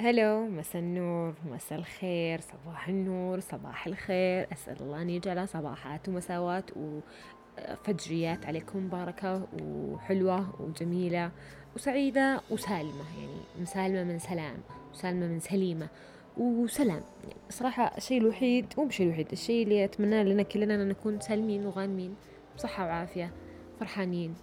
[0.00, 4.52] هلو مساء النور مساء الخير صباح النور صباح الخير.
[4.52, 11.30] أسأل الله أن يجعل صباحات ومساوات وفجريات عليكم مباركة وحلوة وجميلة
[11.76, 14.58] وسعيدة وسالمة يعني مسالمة من سلام
[14.92, 15.88] وسالمة من سليمة
[16.36, 17.02] وسلام.
[17.22, 21.66] يعني صراحة الشيء الوحيد مو بالشيء الوحيد الشيء اللي أتمناه لنا كلنا أن نكون سالمين
[21.66, 22.14] وغانمين
[22.56, 23.32] بصحة وعافية
[23.80, 24.34] فرحانين.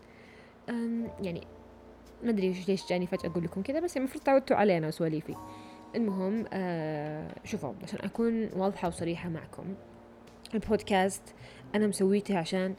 [1.22, 1.48] يعني
[2.26, 5.36] ما أدري ليش جاني فجأة أقول لكم كذا بس المفروض تعودتوا علينا وسواليفي
[5.96, 9.64] المهم آه شوفوا عشان أكون واضحة وصريحة معكم
[10.54, 11.22] البودكاست
[11.76, 12.76] أنا مسويته عشان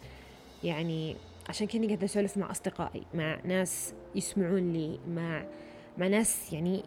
[0.64, 1.16] يعني
[1.48, 5.44] عشان كني قاعدة أسولف مع أصدقائي مع ناس يسمعون لي مع
[5.98, 6.82] مع ناس يعني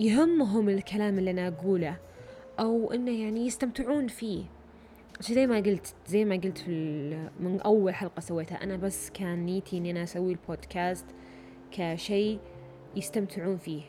[0.00, 1.96] يهمهم الكلام اللي أنا أقوله
[2.60, 4.44] أو إنه يعني يستمتعون فيه.
[5.20, 9.78] زي ما قلت زي ما قلت في من أول حلقة سويتها أنا بس كان نيتي
[9.78, 11.06] إني أنا أسوي البودكاست
[11.76, 12.38] كشيء
[12.96, 13.82] يستمتعون فيه.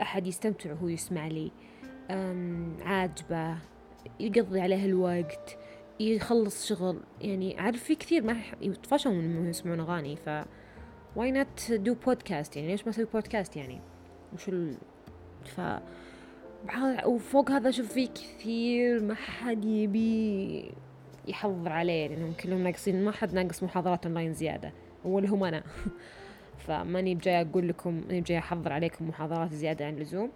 [0.00, 1.50] أحد يستمتع وهو يسمع لي.
[2.82, 3.56] عاجبة
[4.20, 5.58] يقضي عليه الوقت
[6.00, 7.00] يخلص شغل.
[7.20, 10.30] يعني عارف في كثير ما يطفشوا من إنهم يسمعون أغاني ف
[11.16, 13.80] why not do podcast يعني ليش ما أسوي بودكاست يعني؟
[14.34, 14.76] وش ال
[15.44, 15.60] ف
[17.06, 20.72] وفوق هذا شوف في كثير ما حد يبي
[21.28, 22.08] يحضر عليه.
[22.08, 24.72] لانهم كلهم ناقصين ما حد ناقص محاضرات اونلاين زيادة.
[25.04, 25.62] اولهم أنا.
[26.58, 30.30] فماني بجاي أقول لكم ماني بجاي أحضر عليكم محاضرات زيادة عن اللزوم.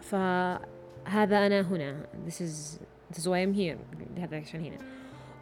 [0.00, 2.06] فهذا أنا هنا.
[2.26, 2.78] This is
[3.12, 3.78] this is why I'm here.
[4.18, 4.78] هذا عشان هنا.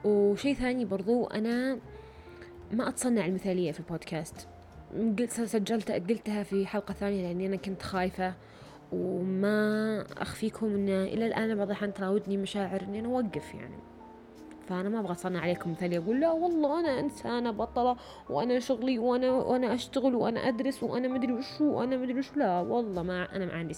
[0.05, 1.79] وشيء ثاني برضو أنا
[2.73, 4.49] ما أتصنع المثالية في البودكاست.
[5.19, 8.35] قلت سجلت قلتها في حلقة ثانية لأني أنا كنت خايفة.
[8.93, 13.79] وما أخفيكم أن إلى الآن بعض الأحيان تراودني مشاعر إني أنا أوقف يعني.
[14.69, 17.97] فأنا ما أبغى أصنع عليكم مثالي أقول لا والله أنا إنسانة بطلة
[18.31, 22.35] وأنا شغلي وأنا وأنا أشتغل وأنا أدرس وأنا مدري وشو وأنا مدري وشو.
[22.37, 23.75] لا والله ما أنا ما عندي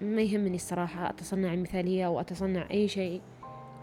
[0.00, 3.20] ما يهمني الصراحة أتصنع المثالية أو أتصنع أي شيء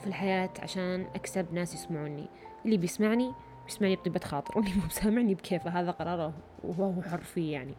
[0.01, 2.27] في الحياة عشان أكسب ناس يسمعوني.
[2.65, 3.31] اللي بيسمعني
[3.65, 7.73] بيسمعني بطيبة خاطر واللي مو بسامعني بكيفه هذا قراره وهو حر فيه يعني.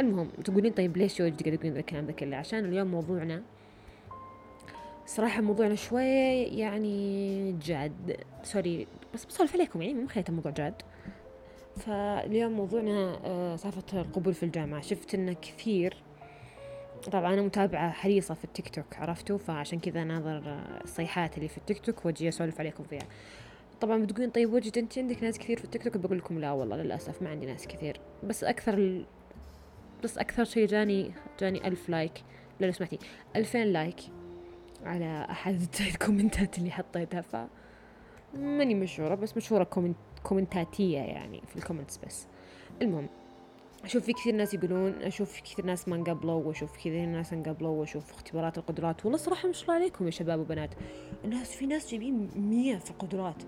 [0.00, 3.42] المهم تقولين طيب ليش قاعد تقولين الكلام ذا كله؟ عشان اليوم موضوعنا
[5.10, 8.16] صراحة موضوعنا شوي يعني جاد.
[8.42, 10.74] sorry بس بسولف عليكم يعني مو خليته الموضوع جاد.
[11.76, 14.80] فاليوم موضوعنا آه، سالفة القبول في الجامعة.
[14.80, 15.96] شفت إنه كثير.
[17.12, 20.42] طبعا أنا متابعة حريصة في التيك توك عرفتوا؟ فعشان كذا أناظر
[20.84, 23.06] الصيحات اللي في التيك توك وأجي أسولف عليكم فيها.
[23.80, 26.76] طبعا بتقولين طيب وجد أنت عندك ناس كثير في التيك توك؟ بقول لكم لا والله
[26.76, 28.00] للأسف ما عندي ناس كثير.
[28.24, 29.04] بس أكثر ال...
[30.04, 32.12] بس أكثر شيء جاني جاني ألف like
[32.60, 32.98] لا لو سمحتي.
[33.36, 33.96] ألفين like
[34.84, 37.36] على أحد الكومنتات اللي حطيتها ف
[38.34, 42.26] ماني مشهورة بس مشهورة comment كومنتاتية يعني في ال comments بس.
[42.82, 43.08] المهم
[43.84, 47.70] أشوف في كثير ناس يقولون أشوف في كثير ناس ما انقبلوا وأشوف كثير ناس انقبلوا
[47.70, 49.04] وأشوف اختبارات القدرات.
[49.04, 50.70] والله صراحة ما شاء الله عليكم يا شباب وبنات.
[51.24, 53.42] الناس في ناس جايبين مية في القدرات.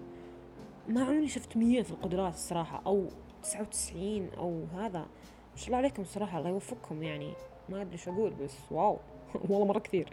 [0.88, 3.08] ما عمري شفت مية في القدرات الصراحة أو
[3.42, 4.98] تسعة وتسعين أو هذا.
[4.98, 7.32] ما شاء الله عليكم صراحة الله يوفقكم يعني.
[7.68, 8.98] ما أدري شو أقول بس واو.
[9.48, 10.08] والله مرة كثير.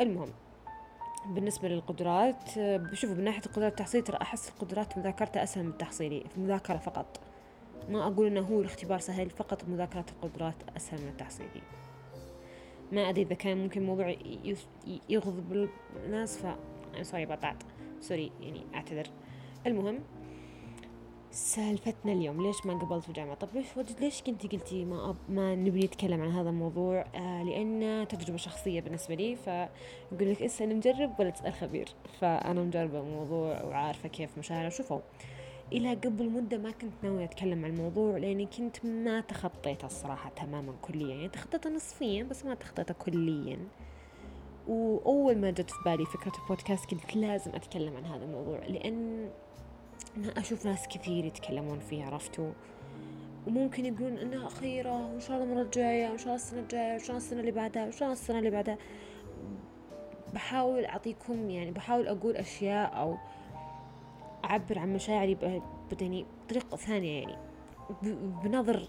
[0.00, 0.28] المهم
[1.26, 2.48] بالنسبة للقدرات
[2.92, 7.20] شوفوا من ناحية القدرات التحصيلية ترى أحس القدرات مذاكرتها أسهل من التحصيلي في المذاكرة فقط.
[7.88, 11.62] ما أقول إنه هو الاختبار سهل فقط مذاكرة القدرات أسهل من التحصيلي.
[12.92, 14.16] ما أدري إذا كان ممكن موضوع
[15.08, 15.68] يغضب
[16.04, 16.46] الناس ف
[17.02, 17.62] سوري بطعت
[18.00, 19.06] سوري يعني أعتذر.
[19.66, 19.98] المهم
[21.32, 23.66] سالفتنا اليوم ليش ما قبلت في الجامعة طب ليش
[24.00, 28.80] ليش كنتي قلتي ما أب ما نبي نتكلم عن هذا الموضوع؟ آه لأن تجربة شخصية
[28.80, 31.88] بالنسبة لي فيقول لك اسأل مجرب ولا تسأل خبير.
[32.20, 35.00] فأنا مجربة الموضوع وعارفة كيف مشاعر شوفوا
[35.72, 40.74] إلى قبل مدة ما كنت ناوية أتكلم عن الموضوع لأني كنت ما تخطيته الصراحة تماما
[40.82, 41.14] كليا.
[41.14, 43.58] يعني تخطيته نصفيا بس ما تخطيته كليا.
[44.68, 49.30] وأول ما جت في بالي فكرة البودكاست قلت لازم أتكلم عن هذا الموضوع لأن
[50.16, 52.52] أنا أشوف ناس كثير يتكلمون فيه عرفتوا؟
[53.46, 56.98] وممكن يقولون إنها اخيرة وإن شاء الله المرة الجاية وإن شاء الله السنة الجاية وإن
[56.98, 58.78] شاء الله السنة اللي بعدها وإن شاء الله السنة اللي بعدها.
[60.34, 63.16] بحاول أعطيكم يعني بحاول أقول أشياء أو
[64.44, 65.36] أعبر عن مشاعري
[66.00, 67.36] يعني بطريقة ثانية يعني.
[68.44, 68.88] بنظر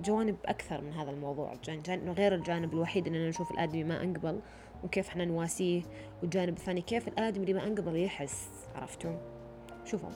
[0.00, 1.54] جوانب أكثر من هذا الموضوع.
[1.64, 4.40] جانب غير الجانب الوحيد إننا نشوف الآدمي ما أنقبل
[4.84, 5.82] وكيف إحنا نواسيه
[6.22, 9.16] والجانب الثاني كيف الآدمي اللي ما أنقبل يحس عرفتوا؟
[9.84, 10.10] شوفوا.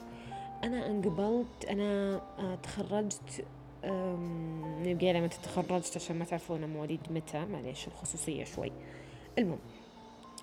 [0.63, 3.45] أنا انقبلت أنا آه، تخرجت
[4.85, 8.71] نبقى لما تخرجت عشان ما تعرفون مواليد متى معليش الخصوصية شوي.
[9.37, 9.59] المهم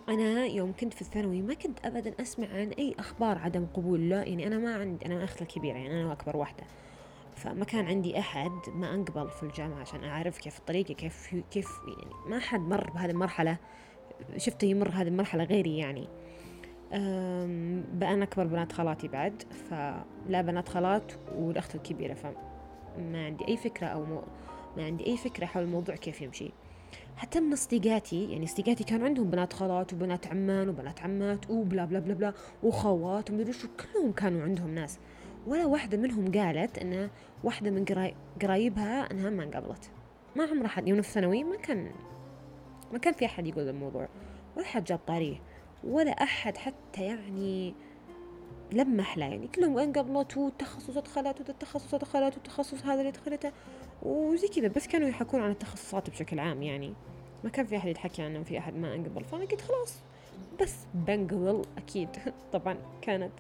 [0.09, 4.25] أنا يوم كنت في الثانوي ما كنت أبدا أسمع عن أي أخبار عدم قبول لا
[4.25, 6.65] يعني أنا ما عندي أنا أختي الكبيرة يعني أنا أكبر واحدة
[7.37, 12.15] فما كان عندي أحد ما أنقبل في الجامعة عشان أعرف كيف الطريقة كيف كيف يعني
[12.27, 13.57] ما حد مر بهذه المرحلة.
[14.37, 16.09] شفته يمر هذه المرحلة غيري يعني.
[16.93, 24.05] أنا أكبر بنات خالاتي بعد فلا بنات خالات والأخت الكبيرة فما عندي أي فكرة أو
[24.05, 24.23] مو
[24.77, 26.51] ما عندي أي فكرة حول الموضوع كيف يمشي.
[27.17, 31.99] حتى من صديقاتي يعني صديقاتي كان عندهم بنات خالات وبنات عمان وبنات عمات وبلا بلا
[31.99, 32.33] بلا بلا
[32.63, 34.99] وخوات ومدري شو كلهم كانوا عندهم ناس.
[35.47, 37.11] ولا واحدة منهم قالت إن
[37.45, 37.85] واحدة من
[38.43, 39.91] قرايبها إنها ما انقبلت
[40.37, 41.91] ما عمر أحد يوم في الثانوي ما كان
[42.93, 44.09] ما كان في أحد يقول الموضوع
[44.57, 45.37] ولا حد جاب طاريه.
[45.85, 47.75] ولا أحد حتى يعني
[48.73, 53.53] لمح له يعني كلهم انقبلت والتخصص دخلت والتخصص دخلت والتخصص هذا اللي دخلته.
[54.03, 56.93] وزي كذا بس كانوا يحكون عن التخصصات بشكل عام يعني.
[57.45, 59.25] ما كان في أحد يتحكي عنه في أحد ما انقبل.
[59.25, 59.99] فأنا قلت خلاص
[60.61, 62.09] بس بنقبل أكيد.
[62.53, 63.33] طبعا كانت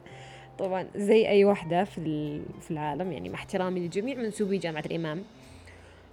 [0.58, 3.12] طبعا زي أي واحدة في في العالم.
[3.12, 5.22] يعني مع احترامي لجميع منسوبي جامعة الإمام.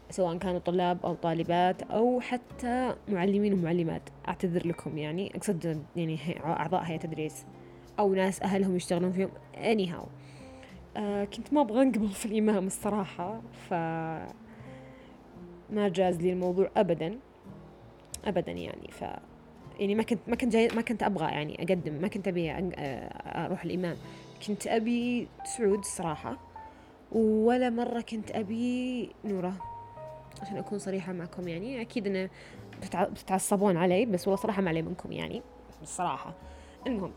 [0.09, 4.01] سواء كانوا طلاب أو طالبات أو حتى معلمين ومعلمات.
[4.27, 5.35] أعتذر لكم يعني.
[5.35, 7.45] أقصد يعني أعضاء هيئة تدريس
[7.99, 9.29] أو ناس أهلهم يشتغلون فيهم.
[9.55, 10.05] Anyhow.
[10.97, 13.73] آه كنت ما أبغى أنقبل في الإمام الصراحة ف
[15.69, 17.19] ما جاز لي الموضوع أبدا.
[18.25, 18.91] أبدا يعني.
[18.91, 19.03] ف
[19.79, 21.93] يعني ما كنت ما كنت جاي ما كنت أبغى يعني أقدم.
[21.93, 22.51] ما كنت أبي
[23.25, 23.95] أروح الإمام.
[24.47, 25.27] كنت أبي
[25.57, 26.37] سعود الصراحة
[27.11, 29.76] ولا مرة كنت أبي نورة.
[30.41, 31.81] عشان أكون صريحة معكم يعني.
[31.81, 32.29] أكيد إنه
[32.93, 35.41] بتتعصبون علي بس والله صراحة ما علي منكم يعني
[35.81, 36.33] الصراحة
[36.87, 37.11] المهم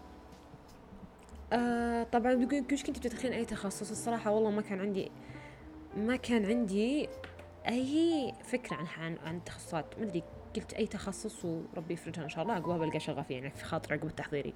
[1.52, 5.10] آه طبعا بتقولين كيف كنت بتدخلين أي تخصص؟ الصراحة والله ما كان عندي
[5.96, 7.08] ما كان عندي
[7.68, 9.98] أي فكرة عن عن, عن التخصصات.
[9.98, 10.22] ما أدري
[10.56, 12.54] قلت أي تخصص وربي يفرجها إن شاء الله.
[12.54, 14.54] عقبها بلقى شغفي يعني في خاطر عقب التحضيري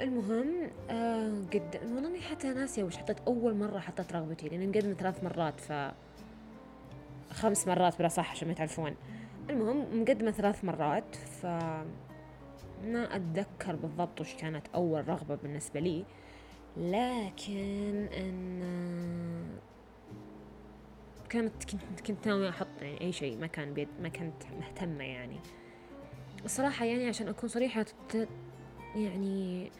[0.00, 5.24] المهم آه قد والله حتى ناسية وش حطيت أول مرة حطيت رغبتي لأن مقدمة ثلاث
[5.24, 5.72] مرات ف
[7.30, 8.94] خمس مرات بلا صح عشان ما تعرفون
[9.50, 11.46] المهم مقدمة ثلاث مرات ف
[12.84, 16.04] ما أتذكر بالضبط وش كانت أول رغبة بالنسبة لي
[16.76, 18.64] لكن أن
[21.28, 25.40] كانت كنت كنت ناوية أحط يعني أي شيء ما كان بيد ما كنت مهتمة يعني.
[26.44, 27.84] الصراحة يعني عشان أكون صريحة
[28.96, 29.70] يعني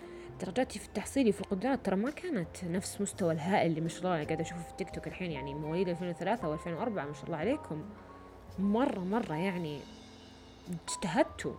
[0.41, 4.25] درجاتي في التحصيلي في القدرات ترى ما كانت نفس مستوى الهائل اللي ما شاء الله
[4.25, 7.85] قاعد أشوفه في التيك توك الحين يعني مواليد 2003 و2004 ما شاء الله عليكم.
[8.59, 9.81] مرة مرة يعني
[10.89, 11.55] اجتهدتوا.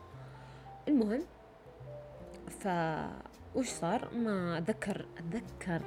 [0.87, 1.21] المهم
[2.49, 2.67] ف
[3.55, 5.81] وش صار؟ ما أتذكر أتذكر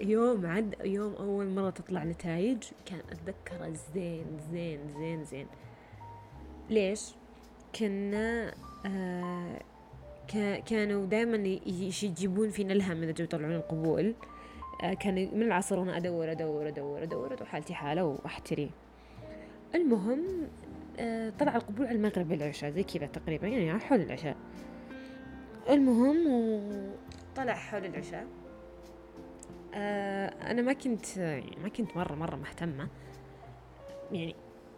[0.00, 5.46] يوم عد يوم أول مرة تطلع نتائج كان اتذكره زين زين زين زين.
[6.70, 7.14] ليش؟
[7.78, 8.54] كنا
[8.86, 9.60] آه
[10.66, 11.36] كانوا دائما
[11.66, 14.14] يجيبون فينا الهم إذا جو يطلعون القبول.
[14.82, 18.70] آه، كان من العصر وأنا أدور أدور أدور أدور وحالتي حالة وأحتري.
[19.74, 20.22] المهم
[20.98, 24.36] آه، طلع القبول على المغرب بالعشاء زي كذا تقريبا يعني حول العشاء.
[25.70, 26.50] المهم
[27.36, 28.26] طلع حول العشاء.
[29.74, 32.88] آه، أنا ما كنت يعني ما كنت مرة مرة مهتمة.
[34.12, 34.34] يعني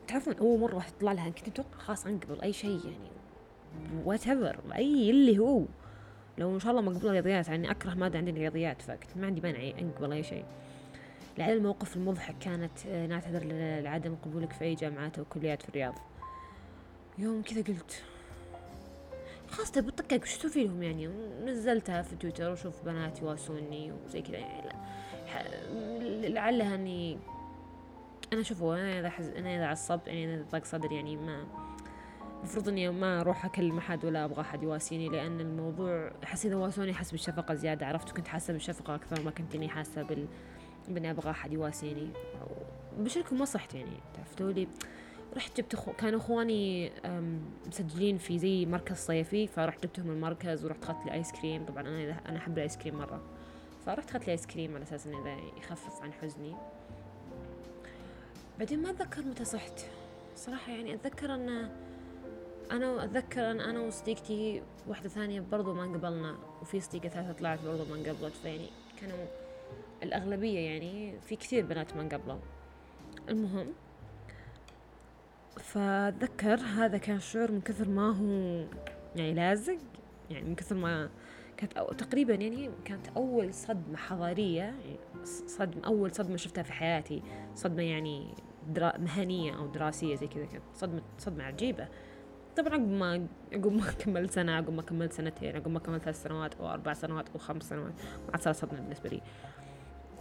[0.06, 3.10] تعرفون مرة واحد طلع لها كنت أتوقع خلاص أنقبل أي شيء يعني
[4.04, 5.64] whatever أي اللي هو.
[6.38, 9.78] لو إن شاء الله مقبول رياضيات يعني أكره ماده عندي رياضيات فكنت ما عندي مانع
[9.80, 10.44] انقبل أي شيء.
[11.38, 13.44] لعل الموقف المضحك كانت آه، نعتذر
[13.82, 15.94] لعدم قبولك في أي جامعات أو كليات في الرياض.
[17.18, 18.02] يوم كذا قلت
[19.74, 21.06] طيب بطقك وش تسوي لهم يعني؟
[21.44, 26.28] نزلتها في تويتر وشوف بنات يواسوني وزي كذا يعني لا.
[26.28, 27.18] لعلها إني
[28.32, 29.28] أنا شوفوا أنا إذا حز...
[29.28, 31.46] أنا إذا عصبت يعني إذا ضاق صدر يعني ما
[32.44, 36.90] المفروض إني ما أروح أكلم أحد ولا أبغى أحد يواسيني لأن الموضوع أحس إذا واسوني
[36.90, 40.26] أحس بالشفقة زيادة عرفت؟ كنت حاسة بالشفقة أكثر ما كنت إني حاسة بال
[40.88, 42.08] بإني أبغى أحد يواسيني.
[42.98, 44.68] بشكل ما صحت يعني عرفتوا لي
[45.36, 45.92] رحت جبت أخو...
[45.92, 46.92] كانوا إخواني
[47.66, 52.20] مسجلين في زي مركز صيفي فرحت جبتهم المركز ورحت اخذت لي ايس كريم طبعا أنا
[52.28, 53.22] أنا أحب الايس كريم مرة.
[53.86, 56.54] فرحت اخذت لي ايس كريم على أساس إنه يخفف عن حزني.
[58.58, 59.80] بعدين ما أتذكر متى صحت.
[60.36, 61.83] صراحة يعني أتذكر إنه
[62.70, 67.84] أنا أتذكر أن أنا وصديقتي واحدة ثانية برضو ما انقبلنا وفي صديقة ثالثة طلعت برضو
[67.84, 68.68] ما انقبلت فيعني
[69.00, 69.26] كانوا
[70.02, 72.38] الأغلبية يعني في كثير بنات ما انقبلوا
[73.28, 73.72] المهم
[75.60, 78.64] فأتذكر هذا كان شعور من كثر ما هو
[79.16, 79.78] يعني لازق
[80.30, 81.10] يعني من كثر ما
[81.56, 87.22] كانت أو تقريبا يعني كانت أول صدمة حضارية يعني صدمة أول صدمة شفتها في حياتي
[87.54, 88.34] صدمة يعني
[88.68, 91.88] درا مهنية أو دراسية زي كذا كانت صدمة صدمة عجيبة.
[92.56, 96.22] طبعا عقب ما عقب ما كملت سنة عقب ما كملت سنتين عقب ما كملت ثلاث
[96.22, 97.92] سنوات أو أربع سنوات أو خمس سنوات
[98.26, 99.20] ما عاد صار صدمة بالنسبة لي.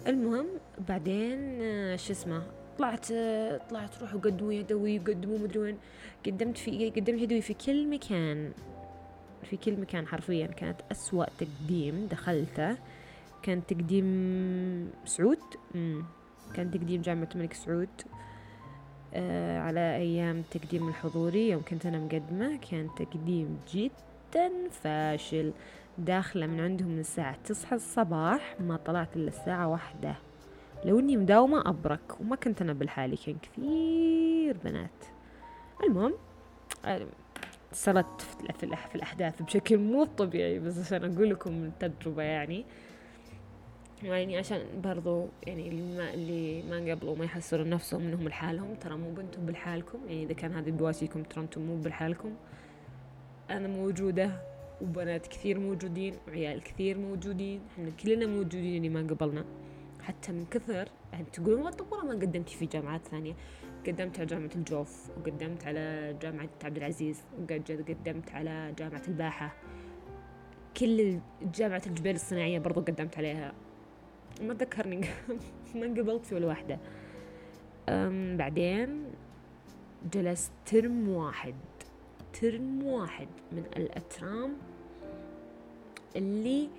[0.08, 0.46] المهم
[0.88, 2.44] بعدين آه، شو اسمه
[2.78, 5.78] طلعت آه، طلعت روحوا قدموا يدوي قدموا مدري وين.
[6.26, 8.52] قدمت في قدمت يدوي في كل مكان.
[9.44, 10.48] في كل مكان حرفيا.
[10.48, 12.78] كانت أسوأ تقديم دخلته.
[13.44, 15.40] كان تقديم سعود.
[16.54, 17.90] كان تقديم جامعة الملك سعود.
[19.60, 21.50] على أيام تقديم الحضوري.
[21.50, 25.52] يوم كنت أنا مقدمة كان تقديم جدا فاشل.
[25.98, 30.16] داخلة من عندهم من الساعة تصحى الصباح ما طلعت إلا الساعة واحدة.
[30.86, 34.90] لو إني مداومة أبرك وما كنت أنا بالحالي كان كثير بنات.
[35.84, 36.14] المهم
[37.72, 38.22] سردت
[38.60, 42.66] في الأحداث بشكل مو طبيعي بس عشان أقول لكم التجربة يعني.
[44.04, 49.12] يعني عشان برضو يعني اللي ما اللي ما ما يحسروا نفسهم إنهم لحالهم ترى مو
[49.12, 52.36] بنتم بالحالكم يعني إذا كان هذه بواسيكم ترى أنتم مو بالحالكم
[53.50, 57.62] أنا موجودة وبنات كثير موجودين وعيال كثير موجودين.
[57.74, 59.46] إحنا كلنا موجودين اللي ما قبلنا.
[60.02, 63.34] حتى من كثر يعني تقولون والله ما قدمتي في جامعات ثانية.
[63.88, 69.56] قدمت على جامعة الجوف وقدمت على جامعة عبد العزيز وقدمت على جامعة الباحة.
[70.78, 71.20] كل
[71.56, 73.54] جامعة الجبال الصناعية برضو قدمت عليها.
[74.44, 75.02] ما ذكرني
[75.76, 76.80] ما قبلت في ولا واحدة.
[78.38, 79.06] بعدين
[80.14, 81.56] جلست ترم واحد.
[82.42, 84.54] ترم واحد من الأترام
[86.16, 86.70] اللي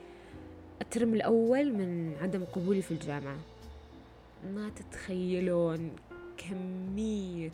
[0.82, 3.36] الترم الأول من عدم قبولي في الجامعة.
[4.54, 5.90] ما تتخيلون
[6.36, 7.50] كمية.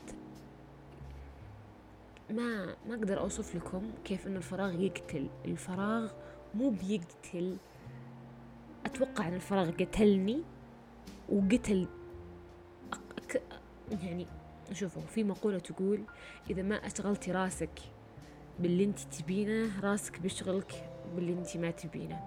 [2.30, 5.26] ما ما أقدر أوصف لكم كيف إن الفراغ يقتل.
[5.44, 6.10] الفراغ
[6.54, 7.56] مو بيقتل.
[8.94, 10.42] أتوقع أن الفراغ قتلني
[11.28, 11.86] وقتل
[13.18, 13.42] أك...
[14.02, 14.26] يعني
[14.72, 16.02] شوفوا في مقولة تقول
[16.50, 17.80] إذا ما أشغلتي راسك
[18.58, 22.20] باللي أنت تبينه راسك بيشغلك باللي أنت ما تبينه.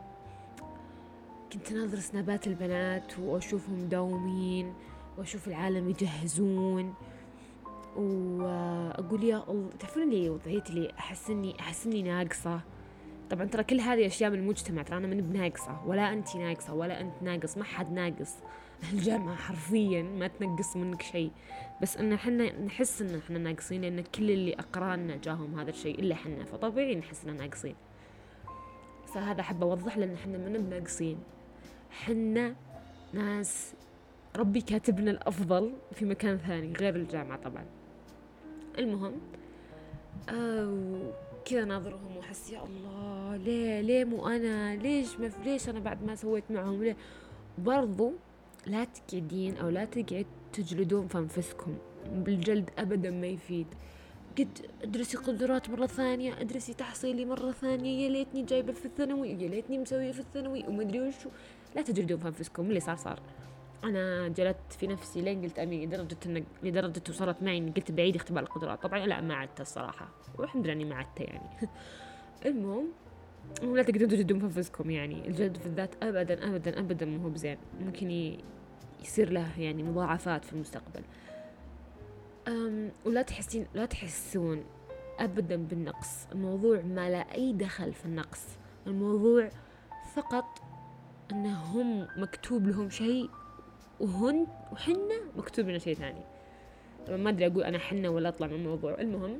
[1.53, 4.73] كنت ناظر سنابات البنات وأشوفهم مداومين
[5.17, 6.93] وأشوف العالم يجهزون
[7.95, 12.61] وأقول يا الله تعرفون لي وضعيتي لي أحس إني أحس إني ناقصة؟
[13.29, 17.01] طبعا ترى كل هذه أشياء من المجتمع ترى أنا من بناقصة ولا أنت ناقصة ولا
[17.01, 18.35] أنت ناقص ما حد ناقص.
[18.93, 21.31] الجامعة حرفيا ما تنقص منك شيء.
[21.81, 26.15] بس إن إحنا نحس إن إحنا ناقصين لأن كل اللي أقرأنا جاهم هذا الشيء إلا
[26.15, 26.43] إحنا.
[26.43, 27.75] فطبيعي نحس إننا ناقصين.
[29.13, 31.17] فهذا أحب أوضح لأن إحنا من بناقصين.
[31.91, 32.55] حنا
[33.13, 33.73] ناس
[34.35, 37.65] ربي كاتبنا الأفضل في مكان ثاني غير الجامعة طبعا.
[38.77, 39.13] المهم
[40.29, 41.11] آه
[41.45, 46.15] كذا ناظرهم وأحس يا الله ليه ليه مو أنا؟ ليش ما ليش أنا بعد ما
[46.15, 46.97] سويت معهم؟ ليه؟
[47.57, 48.11] برضو
[48.67, 51.77] لا تقعدين أو لا تقعد تجلدون في أنفسكم.
[52.11, 53.67] بالجلد ابدا ما يفيد.
[54.37, 58.05] قد أدرسي قدرات مرة ثانية أدرسي تحصيلي مرة ثانية.
[58.05, 61.29] يا ليتني جايبة في الثانوي يا ليتني مسوية في الثانوي ومدري وشو.
[61.75, 63.19] لا تجلدون في أنفسكم اللي صار صار.
[63.83, 68.15] أنا جلدت في نفسي لين قلت أمين لدرجة إن لدرجة وصلت معي اني قلت بعيد
[68.15, 68.83] اختبار القدرات.
[68.83, 70.09] طبعا لا ما عدت الصراحة.
[70.37, 71.49] والحمد لله إني ما عدت يعني.
[72.45, 72.87] المهم
[73.63, 75.27] ولا تقدرون تجدون في أنفسكم يعني.
[75.27, 77.57] الجلد في الذات ابدا ابدا ابدا مو هو بزين.
[77.81, 78.37] ممكن
[79.01, 81.01] يصير له يعني مضاعفات في المستقبل.
[82.47, 84.63] أم ولا تحسين لا تحسون
[85.19, 86.27] ابدا بالنقص.
[86.31, 88.45] الموضوع ما له أي دخل في النقص.
[88.87, 89.49] الموضوع
[90.15, 90.45] فقط
[91.31, 93.29] انهم مكتوب لهم شيء
[93.99, 96.21] وحنا وحنا مكتوب لنا شيء ثاني.
[97.09, 98.99] ما أدري أقول أنا حنا ولا أطلع من الموضوع.
[98.99, 99.39] المهم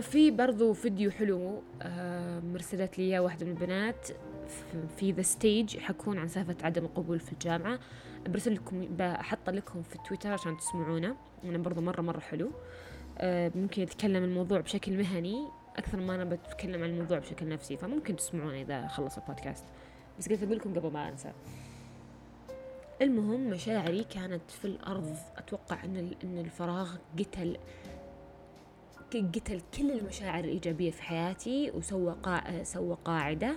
[0.00, 4.08] في برضو فيديو حلو آه، مرسلت لي واحدة من البنات
[4.96, 7.78] في the stage يحكون عن سالفة عدم القبول في الجامعة.
[8.26, 11.16] برسل لكم بحط لكم في تويتر عشان تسمعونه.
[11.44, 12.50] يعني برضو مرة مرة حلو.
[13.18, 17.76] آه، ممكن يتكلم الموضوع بشكل مهني أكثر ما أنا بتكلم عن الموضوع بشكل نفسي.
[17.76, 19.64] فممكن تسمعونه إذا خلص البودكاست.
[20.18, 21.32] بس قلت أقول لكم قبل ما أنسى.
[23.02, 25.16] المهم مشاعري كانت في الأرض.
[25.36, 27.56] أتوقع أن أن الفراغ قتل
[29.14, 32.62] قتل كل المشاعر الإيجابية في حياتي وسوى قا...
[32.62, 33.56] سوى قاعدة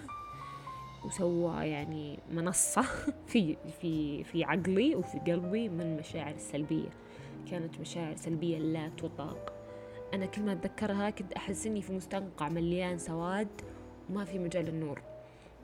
[1.06, 2.82] وسوى يعني منصة
[3.32, 6.90] في في في عقلي وفي قلبي من المشاعر السلبية
[7.52, 9.54] كانت مشاعر سلبية لا تطاق.
[10.14, 13.62] أنا كل ما أتذكرها كنت أحس إني في مستنقع مليان سواد
[14.10, 15.15] وما في مجال النور.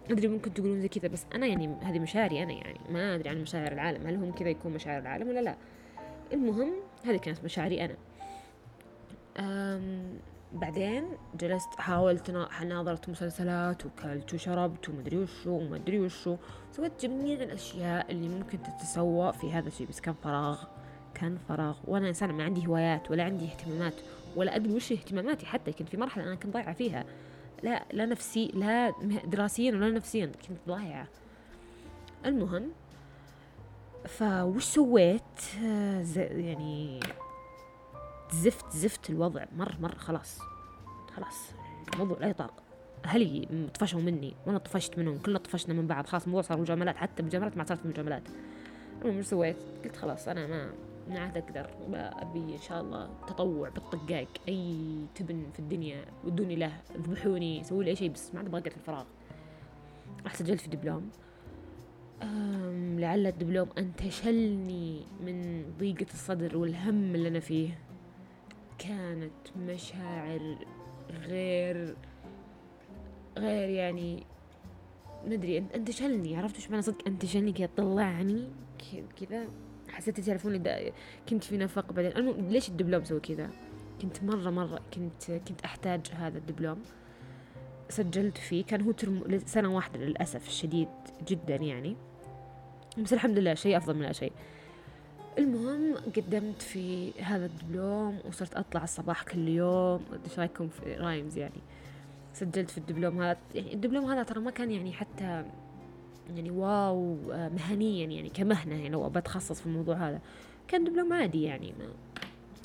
[0.09, 3.41] أدري ممكن تقولون زي كذا بس أنا يعني هذه مشاعري أنا يعني ما أدري عن
[3.41, 5.55] مشاعر العالم هل هم كذا يكون مشاعر العالم ولا لا؟
[6.33, 6.73] المهم
[7.05, 7.95] هذه كانت مشاعري أنا.
[9.37, 10.19] أم
[10.53, 11.03] بعدين
[11.39, 12.31] جلست حاولت
[12.65, 16.35] ناظرت مسلسلات وكلت وشربت ومدري وشو ومدري وشو
[16.71, 20.63] سويت جميع الأشياء اللي ممكن تتسوى في هذا الشيء بس كان فراغ
[21.13, 21.77] كان فراغ.
[21.87, 23.93] وأنا إنسان ما عندي هوايات ولا عندي اهتمامات
[24.35, 27.05] ولا أدري وش اهتماماتي حتى كنت في مرحلة أنا كنت ضايعة فيها.
[27.63, 28.93] لا لا نفسي لا
[29.25, 31.07] دراسيا ولا نفسيا كنت ضايعة.
[32.25, 32.71] المهم
[34.07, 35.21] فوش سويت؟
[36.17, 36.99] يعني
[38.31, 40.39] زفت زفت الوضع مر مر خلاص
[41.15, 41.49] خلاص
[41.93, 42.53] الموضوع لا يطاق.
[43.05, 47.23] أهلي طفشوا مني وأنا طفشت منهم كلنا طفشنا من بعض خلاص الموضوع صار مجاملات حتى
[47.23, 48.23] مجاملات ما صارت مجاملات.
[49.05, 50.71] المهم سويت؟ قلت خلاص أنا ما
[51.11, 54.75] ما عاد أقدر أبي إن شاء الله تطوع بالطقاق أي
[55.15, 58.77] تبن في الدنيا ودوني له ذبحوني سووا لي أي شيء بس ما عاد أبغى في
[58.77, 59.05] الفراغ.
[60.25, 61.09] رحت سجلت في دبلوم.
[62.99, 67.79] لعل الدبلوم انتشلني من ضيقة الصدر والهم اللي أنا فيه.
[68.79, 70.57] كانت مشاعر
[71.11, 71.95] غير
[73.37, 74.23] غير يعني
[75.27, 78.49] مدري انتشلني عرفت وش معنى صدق؟ انتشلني كذا طلعني
[79.19, 79.47] كذا.
[80.01, 80.91] حسيت تعرفوني
[81.29, 82.11] كنت في نفق بعدين.
[82.17, 83.49] المهم ليش الدبلوم سوى كذا؟
[84.01, 86.79] كنت مرة مرة كنت كنت أحتاج هذا الدبلوم.
[87.89, 88.63] سجلت فيه.
[88.63, 90.87] كان هو ترم سنة واحدة للأسف الشديد
[91.27, 91.95] جدا يعني.
[92.97, 94.31] بس الحمد لله شيء أفضل من لا شيء.
[95.37, 100.05] المهم قدمت في هذا الدبلوم وصرت أطلع الصباح كل يوم.
[100.25, 101.61] إيش رأيكم في رايمز يعني؟
[102.33, 103.37] سجلت في الدبلوم هذا.
[103.55, 105.45] يعني الدبلوم هذا ترى ما كان يعني حتى
[106.35, 110.19] يعني واو مهنيا يعني كمهنة يعني لو بتخصص في الموضوع هذا.
[110.67, 111.85] كان دبلوم عادي يعني ما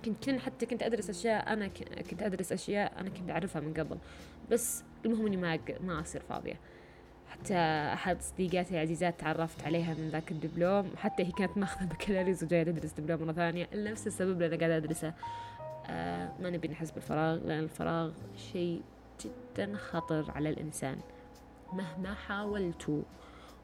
[0.05, 1.69] كنت حتى كنت أدرس أشياء أنا
[2.11, 3.99] كنت أدرس أشياء أنا كنت أعرفها من قبل.
[4.51, 6.61] بس المهم إني ما ما أصير فاضية.
[7.29, 7.55] حتى
[7.93, 10.91] أحد صديقاتي العزيزات تعرفت عليها من ذاك الدبلوم.
[10.97, 13.69] حتى هي كانت ماخذة بكالوريوس وجاية تدرس دبلوم مرة ثانية.
[13.75, 15.15] لنفس السبب اللي أنا قاعدة أدرسه.
[15.87, 18.13] آه ما نبي نحس بالفراغ لأن الفراغ
[18.53, 18.83] شيء
[19.21, 20.99] جدا خطر على الإنسان
[21.73, 23.03] مهما حاولتوا.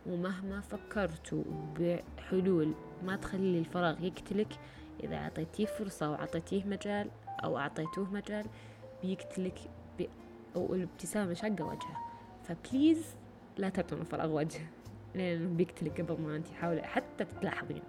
[0.07, 1.45] ومهما فكرتوا
[1.79, 4.59] بحلول ما تخلي الفراغ يقتلك
[5.03, 7.11] إذا أعطيتيه فرصة وأعطيتيه مجال
[7.45, 8.47] أو أعطيتوه مجال
[9.03, 9.59] بيقتلك
[9.99, 10.05] ب...
[10.57, 11.97] الابتسامة شقة وجهه.
[12.45, 13.17] فبليز
[13.59, 14.61] لا تعطون الفراغ وجه
[15.15, 17.83] لأنه بيقتلك قبل ما أنت حاولي حتى تتلاحظين.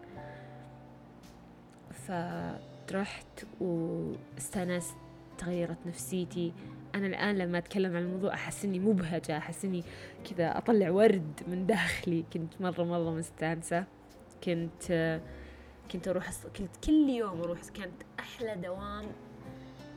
[2.88, 4.98] فرحت واستأنست
[5.38, 6.54] تغيرت نفسيتي.
[6.96, 9.84] أنا الآن لما أتكلم عن الموضوع أحس إني مبهجة أحس إني
[10.30, 12.26] كذا أطلع ورد من داخلي.
[12.34, 13.86] كنت مرة مرة مستانسة.
[14.44, 15.20] كنت
[15.92, 19.06] كنت أروح كنت كل يوم أروح كانت أحلى دوام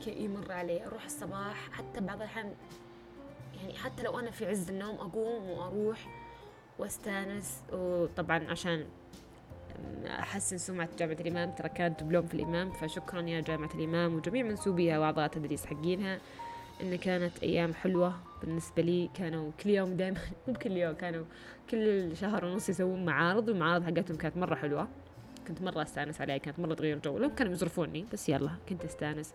[0.07, 0.85] يمر علي.
[0.85, 2.53] أروح الصباح حتى بعض الأحيان
[3.61, 6.07] يعني حتى لو أنا في عز النوم أقوم وأروح
[6.79, 7.61] وأستانس.
[7.73, 8.85] وطبعا عشان
[10.07, 14.99] أحسن سمعة جامعة الإمام ترى كانت دبلوم في الإمام فشكرا يا جامعة الإمام وجميع منسوبيها
[14.99, 16.19] وأعضاء التدريس حقينها.
[16.81, 19.09] إن كانت أيام حلوة بالنسبة لي.
[19.13, 21.25] كانوا كل يوم دائما مو كل يوم كانوا
[21.69, 24.87] كل شهر ونص يسوون معارض والمعارض حقتهم كانت مرة حلوة.
[25.47, 27.17] كنت مرة أستأنس عليها كانت مرة تغير جو.
[27.17, 29.33] لو كانوا يصرفوني بس يلا كنت أستأنس.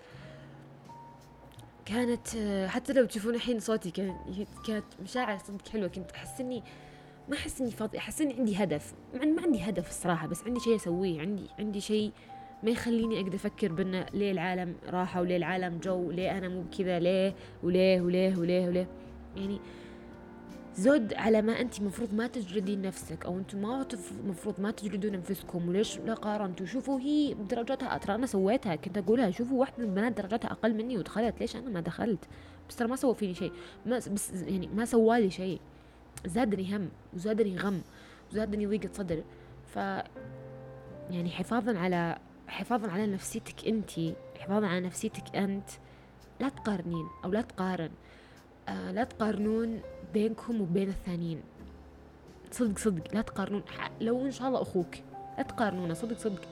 [1.87, 2.29] كانت
[2.69, 4.17] حتى لو تشوفون الحين صوتي كانت
[4.67, 5.89] كانت مشاعر صدق حلوة.
[5.89, 6.63] كنت أحس إني
[7.29, 8.95] ما أحس إني فاضي أحس إني عندي هدف.
[9.15, 12.13] مع ما عندي هدف الصراحة بس عندي شيء أسويه عندي عندي شيء
[12.63, 16.99] ما يخليني أقدر أفكر بأنه ليه العالم راحة وليه العالم جو ليه أنا مو بكذا
[16.99, 18.89] ليه وليه وليه وليه وليه.
[19.37, 19.61] يعني
[20.77, 23.87] زود على ما أنت مفروض ما تجلدين نفسك أو أنتم ما
[24.27, 26.67] مفروض ما تجلدون أنفسكم وليش لا قارنتوا.
[26.67, 29.31] شوفوا هي درجاتها ترى أنا سويتها كنت أقولها.
[29.31, 31.41] شوفوا واحدة من البنات درجاتها أقل مني ودخلت.
[31.41, 32.25] ليش أنا ما دخلت؟
[32.69, 33.53] بس ترى ما سوى فيني شيء.
[33.87, 35.61] ما بس يعني ما سوالي شيء.
[36.27, 37.81] زادني هم وزادني غم
[38.33, 39.23] وزادني ضيقة صدر.
[39.67, 39.77] ف
[41.11, 42.19] يعني حفاظا على
[42.53, 43.91] حفاظا على نفسيتك أنت
[44.41, 45.71] حفاظا على نفسيتك أنت.
[46.41, 47.91] لا تقارنين أو لا تقارن.
[48.69, 49.81] آه لا تقارنون
[50.15, 51.41] بينكم وبين الثانيين.
[52.51, 53.63] صدق صدق لا تقارنون.
[54.01, 54.95] لو إن شاء الله أخوك
[55.39, 55.95] لا تقارنونه.
[55.95, 56.43] صدق صدق.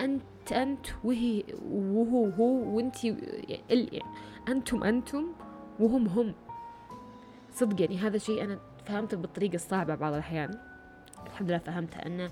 [0.00, 4.02] أنت أنت وهي وهو هو وأنت يعني
[4.48, 5.24] أنتم أنتم
[5.80, 6.34] وهم هم.
[7.52, 10.58] صدق يعني هذا شيء أنا فهمته بالطريقة الصعبة بعض الأحيان.
[11.26, 12.30] الحمد لله فهمتها أنه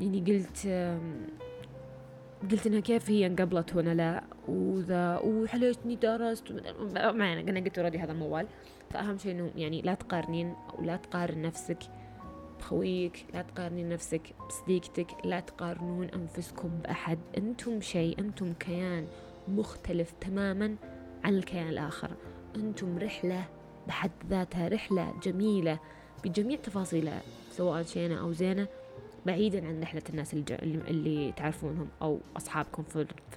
[0.00, 0.68] يعني قلت
[2.50, 6.52] قلت إنها كيف هي انقبلت وأنا لا وذا وحليتني درست
[6.94, 8.46] ما يعني قلت اوريدي هذا الموال.
[8.90, 11.78] فأهم شيء إنه يعني لا تقارنين أو لا تقارن نفسك
[12.58, 17.18] بخويك لا تقارنين نفسك بصديقتك لا تقارنون أنفسكم بأحد.
[17.38, 19.06] أنتم شيء أنتم كيان
[19.48, 20.76] مختلف تماما
[21.24, 22.10] عن الكيان الآخر.
[22.56, 23.44] أنتم رحلة
[23.88, 25.78] بحد ذاتها رحلة جميلة
[26.24, 28.68] بجميع تفاصيلها سواء شينة أو زينة.
[29.26, 32.82] بعيدا عن رحلة الناس اللي تعرفونهم أو أصحابكم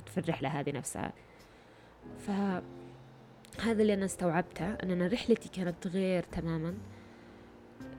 [0.06, 1.13] في الرحلة هذه نفسها.
[2.19, 6.73] فهذا اللي أنا استوعبته أن أنا رحلتي كانت غير تماما.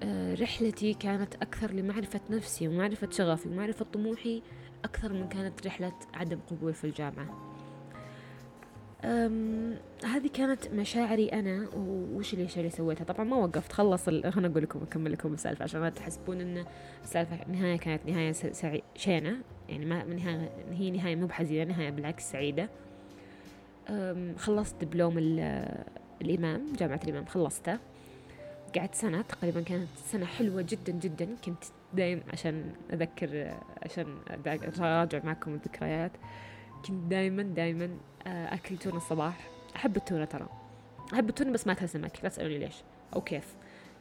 [0.02, 4.42] آه، رحلتي كانت أكثر لمعرفة نفسي ومعرفة شغفي ومعرفة طموحي
[4.84, 7.49] أكثر من كانت رحلة عدم قبول في الجامعة.
[10.04, 11.68] هذه كانت مشاعري أنا
[12.14, 15.80] وش الاشياء اللي سويتها؟ طبعا ما وقفت خلص خلنا أقول لكم أكمل لكم السالفة عشان
[15.80, 16.64] ما تحسبون إن
[17.04, 18.82] السالفة النهايه كانت نهاية.
[18.96, 19.36] شينة.
[19.68, 22.68] يعني ما نهاية هي نهاية مو بحزينة نهاية بالعكس سعيدة.
[24.36, 25.18] خلصت دبلوم
[26.22, 27.78] الإمام جامعة الإمام خلصته.
[28.76, 31.28] قعدت سنة تقريبا كانت سنة حلوة جدا جدا.
[31.44, 34.06] كنت دايم عشان أذكر عشان
[34.80, 36.12] أراجع معكم الذكريات.
[36.86, 37.90] كنت دايما دايما
[38.26, 39.48] آه، أكل تونة الصباح.
[39.76, 40.48] أحب التونة ترى.
[41.12, 42.18] أحب التونة بس ما أكل سمك.
[42.22, 42.74] لا تسألوني ليش.
[43.14, 43.54] أو كيف.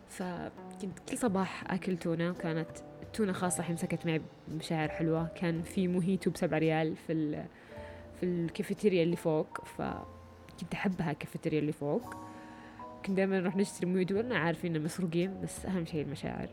[0.10, 2.30] فكنت كل صباح أكل تونة.
[2.30, 2.70] وكانت
[3.02, 5.28] التونة خاصة حين مسكت معي بمشاعر حلوة.
[5.28, 7.44] كان في موهيتو بسبع ريال في
[8.20, 9.66] في الكافيتيريا اللي فوق.
[9.66, 12.16] فكنت أحبها الكافيتيريا اللي فوق.
[13.06, 15.42] كنت دائما نروح نشتري موهيتو وأنا عارفين إنه مسروقين.
[15.42, 16.50] بس أهم شيء المشاعر.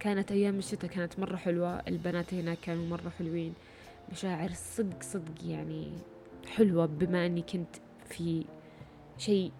[0.00, 1.82] كانت أيام الشتاء كانت مرة حلوة.
[1.88, 3.54] البنات هناك كانوا مرة حلوين.
[4.12, 5.92] مشاعر صدق صدق يعني
[6.56, 8.44] حلوة بما إني كنت في
[9.18, 9.52] شيء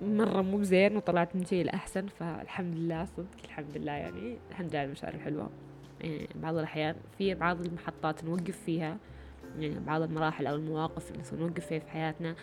[0.00, 4.84] مرة مو زين وطلعت من شيء الأحسن فالحمد لله صدق الحمد لله يعني الحمد لله
[4.84, 5.50] المشاعر الحلوة.
[6.00, 8.98] يعني بعض الأحيان في بعض المحطات نوقف فيها
[9.58, 12.34] يعني بعض المراحل أو المواقف اللي نوقف فيها في حياتنا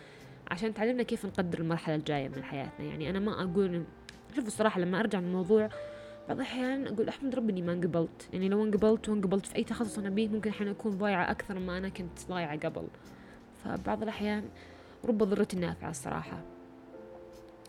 [0.52, 2.86] عشان تعلمنا كيف نقدر المرحلة الجاية من حياتنا.
[2.86, 3.84] يعني أنا ما أقول
[4.36, 5.70] شوف الصراحة لما أرجع من الموضوع
[6.28, 8.30] بعض الأحيان أقول أحمد ربي إني ما انقبلت.
[8.34, 11.78] يعني لو انقبلت وانقبلت في أي تخصص أنا بيه ممكن الحين أكون ضايعة أكثر ما
[11.78, 12.88] أنا كنت ضايعة قبل.
[13.63, 14.44] فبعض الأحيان
[15.06, 16.42] رب ضرة نافعة الصراحة.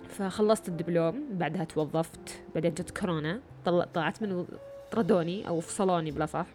[0.08, 4.46] فخلصت الدبلوم بعدها توظفت بعدين جت كورونا طلعت من
[4.90, 6.46] طردوني أو فصلوني بلا صح.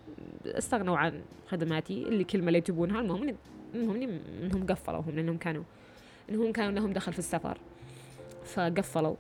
[0.46, 3.02] استغنوا عن خدماتي اللي كلمة اللي تبونها
[3.76, 5.64] المهم إنهم قفلوا هم لأنهم كانوا
[6.30, 7.58] إنهم كانوا لهم دخل في السفر.
[8.46, 9.16] فقفلوا.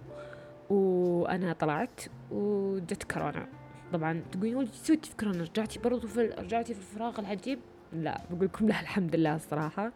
[0.73, 3.47] وأنا طلعت وجت كورونا.
[3.93, 7.59] طبعا تقولين ولد سويتي في كورونا رجعتي برضو في رجعتي في الفراغ العجيب؟
[7.93, 9.91] لا بقول لكم لا الحمد لله الصراحة.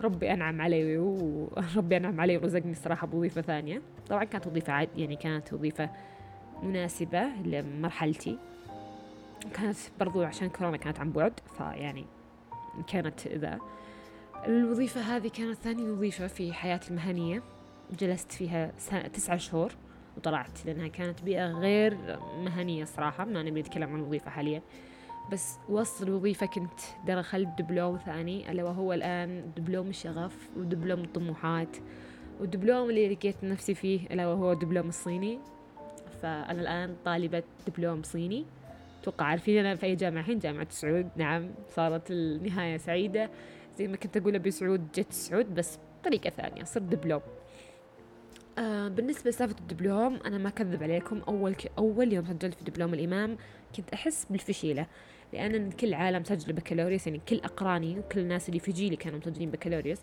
[0.00, 3.82] ربي أنعم علي وربي أنعم علي ورزقني الصراحة بوظيفة ثانية.
[4.08, 5.90] طبعا كانت وظيفة عاد يعني كانت وظيفة
[6.62, 8.38] مناسبة لمرحلتي.
[9.54, 12.04] كانت برضو عشان كورونا كانت عن بعد فيعني
[12.86, 13.58] كانت ذا.
[14.46, 17.42] الوظيفة هذه كانت ثاني وظيفة في حياتي المهنية.
[18.00, 18.72] جلست فيها
[19.12, 19.72] تسعة شهور.
[20.16, 21.96] وطلعت لأنها كانت بيئة غير
[22.38, 24.62] مهنية صراحة ما نبي نتكلم عن الوظيفة حاليا.
[25.32, 31.76] بس وسط الوظيفة كنت دخلت دبلوم ثاني ألا وهو الآن دبلوم الشغف ودبلوم الطموحات
[32.40, 35.38] والدبلوم اللي لقيت نفسي فيه ألا وهو دبلوم الصيني
[36.22, 38.44] فأنا الآن طالبة دبلوم صيني.
[39.02, 41.08] أتوقع عارفين أنا في أي جامعة؟ الحين جامعة سعود.
[41.16, 43.30] نعم صارت النهاية سعيدة.
[43.78, 47.20] زي ما كنت أقول أبي سعود جت سعود بس بطريقة ثانية صرت دبلوم.
[48.58, 51.56] آه بالنسبة لسالفة الدبلوم أنا ما أكذب عليكم أول.
[51.78, 53.36] أول يوم سجلت في دبلوم الإمام
[53.76, 54.86] كنت أحس بالفشيلة
[55.32, 59.50] لأن كل عالم سجل بكالوريوس يعني كل أقراني وكل الناس اللي في جيلي كانوا مسجلين
[59.50, 59.98] بكالوريوس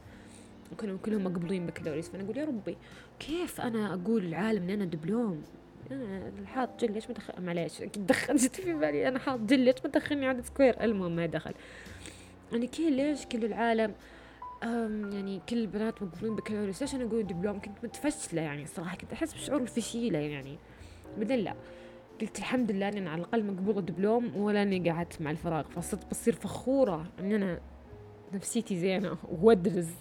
[0.71, 2.77] وكانوا كلهم مقبولين بكالوريوس فأنا أقول يا ربي
[3.19, 5.43] كيف أنا أقول العالم إن أنا دبلوم
[5.91, 9.89] أنا حاط جل ليش ما دخل معليش دخلت في بالي أنا حاط جل ليش ما
[9.89, 11.53] دخلني عدد سكوير المهم ما دخل
[12.51, 13.93] يعني كل ليش كل العالم
[14.63, 16.81] يعني كل البنات مقبولين بكالوريوس.
[16.81, 20.57] ليش أنا أقول دبلوم؟ كنت متفشلة يعني صراحة كنت أحس بشعور الفشيلة يعني.
[21.17, 21.55] بعدين لا
[22.21, 25.63] قلت الحمد لله إني على الأقل مقبوله دبلوم ولا إني قعدت مع الفراغ.
[25.63, 27.59] فصرت بصير فخورة إن أنا
[28.33, 29.95] نفسيتي زينة وأدرس.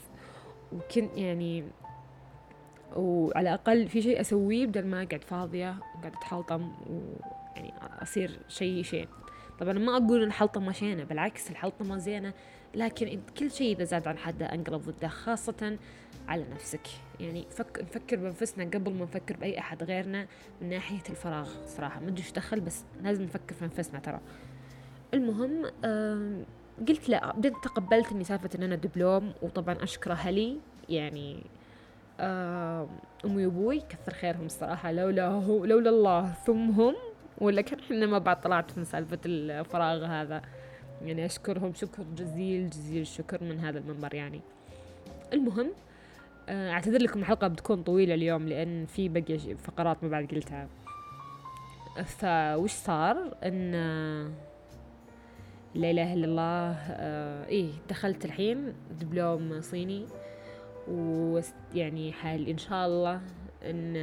[0.72, 1.64] وكنت يعني
[2.96, 9.08] وعلى الأقل في شيء أسويه بدل ما أقعد فاضية وقاعده أتحلطم ويعني أصير شيء شيء
[9.60, 12.32] طبعا ما أقول الحلطمة شينة بالعكس الحلطمة زينة.
[12.74, 15.78] لكن كل شيء إذا زاد عن حده أنقلب ضده خاصة
[16.28, 16.86] على نفسك.
[17.20, 20.26] يعني فك نفكر بأنفسنا قبل ما نفكر بأي أحد غيرنا
[20.60, 22.00] من ناحية الفراغ صراحة.
[22.00, 24.20] ما أدري دخل بس لازم نفكر في أنفسنا ترى.
[25.14, 25.66] المهم
[26.88, 31.42] قلت لا بديت تقبلت إني سالفة إن أنا دبلوم وطبعا اشكر أهلي يعني
[32.20, 34.92] أمي وأبوي كثر خيرهم الصراحة.
[34.92, 36.94] لولا هو لولا الله ثم هم
[37.38, 40.42] ولا كان إحنا ما بعد طلعت من سالفة الفراغ هذا.
[41.02, 44.40] يعني أشكرهم شكر جزيل جزيل الشكر من هذا المنبر يعني.
[45.32, 45.70] المهم
[46.48, 50.68] آه، أعتذر لكم الحلقة بتكون طويلة اليوم لأن في بقي فقرات ما بعد قلتها.
[52.04, 53.72] فوش صار؟ إن
[55.74, 60.06] لا إله إلا الله آه إيه دخلت الحين دبلوم صيني
[60.88, 63.20] ويعني حال إن شاء الله
[63.62, 63.96] إن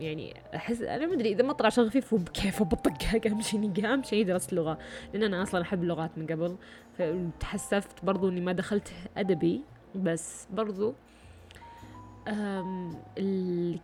[0.00, 4.02] يعني أحس أنا ما أدري إذا ما طلع شغل خفيف وبكيف بطقها قام شيني قام
[4.02, 4.78] شيء درست لغة
[5.14, 6.56] لأن أنا أصلا أحب اللغات من قبل.
[6.98, 9.60] فتحسفت برضو إني ما دخلت أدبي
[9.94, 10.94] بس برضو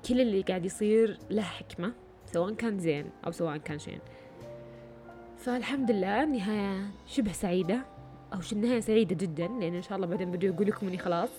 [0.09, 1.93] كل اللي قاعد يصير له حكمة
[2.27, 3.99] سواء كان زين أو سواء كان شين.
[5.39, 7.81] فالحمد لله نهاية شبه سعيدة
[8.35, 11.31] أو شو النهاية سعيدة جدا لأن إن شاء الله بعدين بدي أقول لكم إني خلاص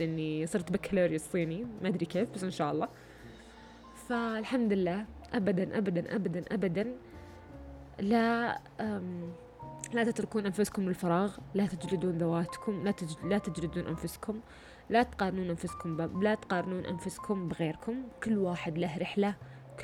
[0.00, 2.88] لأني صرت بكالوريوس صيني ما أدري كيف بس إن شاء الله.
[4.08, 5.04] فالحمد لله.
[5.34, 6.84] أبدا أبدا أبدا أبدا.
[8.00, 8.58] لا
[9.92, 11.36] لا تتركون أنفسكم للفراغ.
[11.54, 12.84] لا تجلدون ذواتكم.
[12.84, 14.40] لا, لا تجلدون أنفسكم.
[14.90, 16.22] لا تقارنون أنفسكم ب...
[16.22, 18.02] لا تقارنون أنفسكم بغيركم.
[18.24, 19.34] كل واحد له رحلة.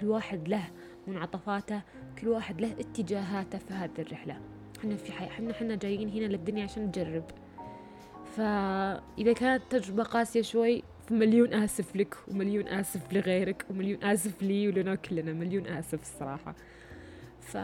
[0.00, 0.64] كل واحد له
[1.06, 1.82] منعطفاته.
[2.18, 4.40] كل واحد له اتجاهاته في هذه الرحلة.
[4.78, 5.26] إحنا في حي...
[5.26, 7.24] إحنا إحنا جايين هنا للدنيا عشان نجرب.
[8.37, 14.94] فإذا كانت تجربة قاسية شوي فمليون آسف لك ومليون آسف لغيرك ومليون آسف لي ولنا
[14.94, 16.54] كلنا مليون آسف الصراحة.
[17.40, 17.56] ف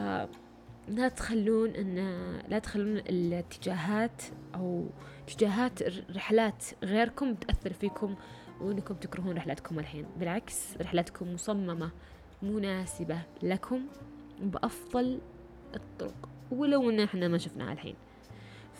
[0.88, 1.96] لا تخلون إن
[2.48, 4.22] لا تخلون الاتجاهات
[4.55, 4.87] أو
[5.29, 5.83] اتجاهات
[6.16, 8.14] رحلات غيركم تأثر فيكم
[8.61, 10.07] وإنكم تكرهون رحلتكم الحين.
[10.18, 11.90] بالعكس رحلتكم مصممة
[12.42, 13.81] مناسبة لكم
[14.40, 15.18] بأفضل
[15.74, 17.94] الطرق ولو إن إحنا ما شفناها الحين.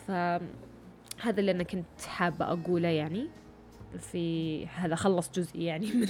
[0.07, 3.27] فهذا اللي أنا كنت حابة أقوله يعني.
[3.97, 6.09] في هذا خلص جزء يعني من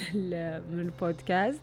[0.72, 1.62] من البودكاست.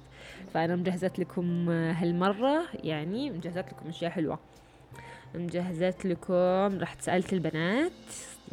[0.54, 4.38] فأنا مجهزت لكم هالمرة يعني مجهزت لكم أشياء حلوة.
[5.34, 7.92] مجهزت لكم رحت سألت البنات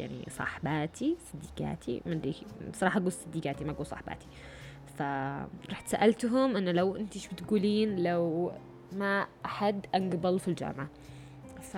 [0.00, 2.34] يعني صاحباتي صديقاتي ما أدري
[2.72, 4.26] بصراحة أقول صديقاتي ما أقول صاحباتي.
[4.98, 8.52] فرحت سألتهم أنه لو أنت شو بتقولين لو
[8.92, 10.88] ما أحد أنقبل في الجامعة.
[11.62, 11.76] ف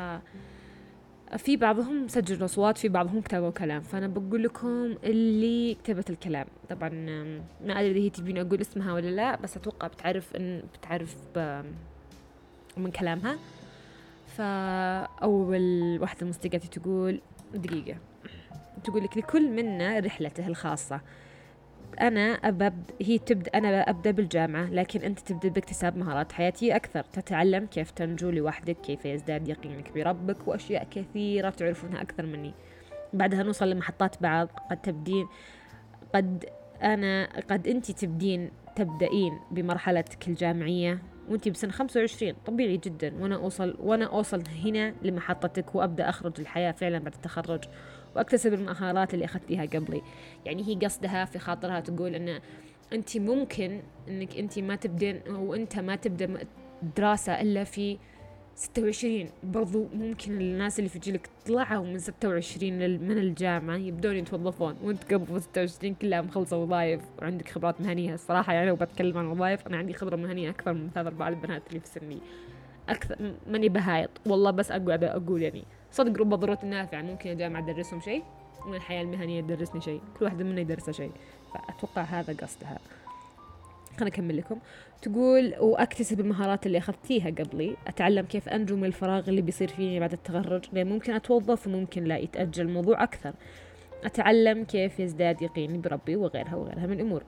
[1.37, 3.81] في بعضهم سجلوا أصوات في بعضهم كتبوا كلام.
[3.81, 6.47] فأنا بقول لكم اللي كتبت الكلام.
[6.71, 6.89] طبعا
[7.65, 11.17] ما أدري إذا هي تبين أقول اسمها ولا لا بس أتوقع بتعرف إن بتعرف
[12.77, 13.39] من كلامها.
[14.27, 17.21] فأول واحدة مصدقتي تقول
[17.55, 17.99] دقيقة
[18.85, 21.01] تقول لك لكل منا رحلته الخاصة.
[22.01, 27.03] أنا أبد هي تبدأ أنا أبدأ بالجامعة لكن أنت تبدأ باكتساب مهارات حياتية أكثر.
[27.03, 32.55] تتعلم كيف تنجو لوحدك كيف يزداد يقينك بربك وأشياء كثيرة تعرفونها أكثر مني.
[33.13, 35.27] بعدها نوصل لمحطات بعض قد تبدين
[36.15, 36.45] قد
[36.83, 43.15] أنا قد أنت تبدين تبدأين بمرحلتك الجامعية وانتي بسن 25 طبيعي جدا.
[43.23, 47.65] وأنا اوصل وأنا أوصل هنا لمحطتك وأبدأ أخرج الحياة فعلا بعد التخرج.
[48.17, 50.03] واكتسب المهارات اللي أخذتيها قبلي.
[50.45, 52.41] يعني هي قصدها في خاطرها تقول إن
[52.93, 56.39] انت ممكن إنك انت ما تبدين وأنت ما تبدأ
[56.97, 57.99] دراسة إلا في
[58.55, 65.15] 26 برضو ممكن الناس اللي في جيلك طلعوا من 26 من الجامعة يبدون يتوظفون وأنت
[65.15, 68.15] قبل 26 كلها مخلصة وظايف وعندك خبرات مهنية.
[68.15, 71.63] الصراحة يعني لو بتكلم عن وظايف أنا عندي خبرة مهنية أكثر من ثلاث أرباع البنات
[71.69, 72.19] اللي في سني.
[72.89, 74.11] أكثر ماني بهايط.
[74.27, 75.65] والله بس أقعد أقول يعني
[75.97, 78.23] صدق رب ضرورة نافعة ممكن الجامعة تدرسهم شيء
[78.67, 81.11] ومن الحياة المهنية تدرسني شيء كل واحدة منا يدرسها شيء
[81.55, 82.79] فأتوقع هذا قصدها
[83.97, 84.59] خليني أكمل لكم.
[85.03, 90.13] تقول وأكتسب المهارات اللي أخذتيها قبلي أتعلم كيف أنجو من الفراغ اللي بيصير فيني بعد
[90.13, 93.33] التخرج لأن ممكن أتوظف وممكن لا يتأجل الموضوع أكثر.
[94.05, 97.23] أتعلم كيف يزداد يقيني بربي وغيرها وغيرها من الأمور.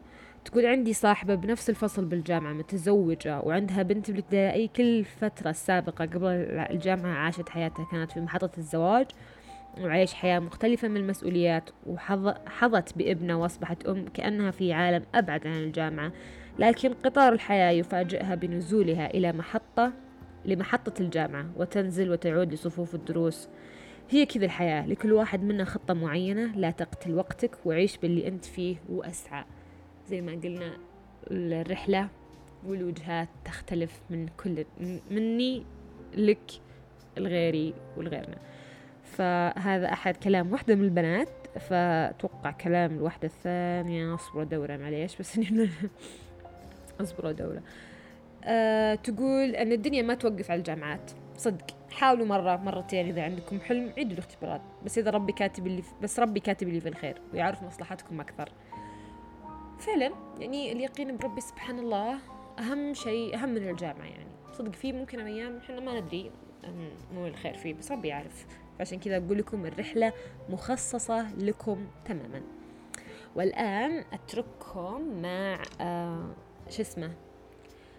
[0.44, 6.27] تقول عندي صاحبة بنفس الفصل بالجامعة متزوجة وعندها بنت بالابتدائي كل فترة السابقة قبل
[6.70, 9.07] الجامعة عاشت حياتها كانت في محطة الزواج
[9.81, 16.12] وعيش حياة مختلفة من المسؤوليات وحظت بابنة وأصبحت أم كأنها في عالم أبعد عن الجامعة.
[16.59, 19.92] لكن قطار الحياة يفاجئها بنزولها إلى محطة
[20.44, 23.48] لمحطة الجامعة وتنزل وتعود لصفوف الدروس.
[24.11, 28.77] هي كذا الحياة لكل واحد منا خطة معينة لا تقتل وقتك وعيش باللي أنت فيه
[28.88, 29.44] وأسعى.
[30.10, 30.76] زي ما قلنا
[31.30, 32.08] الرحلة
[32.66, 34.64] والوجهات تختلف من كل
[35.10, 35.64] مني
[36.14, 36.50] لك
[37.16, 38.38] لغيري ولغيرنا
[39.04, 45.40] فهذا أحد كلام واحدة من البنات فتوقع كلام الواحدة الثانية أصبروا دورة معليش بس
[47.00, 47.62] أصبروا دورة.
[48.44, 51.10] أه تقول أن الدنيا ما توقف على الجامعات.
[51.36, 51.66] صدق.
[51.90, 54.60] حاولوا مرة مرتين إذا عندكم حلم عيدوا الاختبارات.
[54.84, 58.48] بس إذا ربي كاتب اللي بس ربي كاتب اللي في الخير ويعرف مصلحتكم أكثر.
[59.78, 62.18] فعلا يعني اليقين بربي سبحان الله
[62.58, 64.28] أهم شيء أهم من الجامعة يعني.
[64.52, 66.30] صدق في ممكن أيام إحنا ما ندري
[67.14, 68.46] مو الخير فيه بس ربي يعرف.
[68.80, 70.12] عشان كذا أقول لكم الرحلة
[70.48, 72.42] مخصصة لكم تماما.
[73.36, 76.30] والآن أترككم مع آه
[76.70, 77.12] شو اسمه؟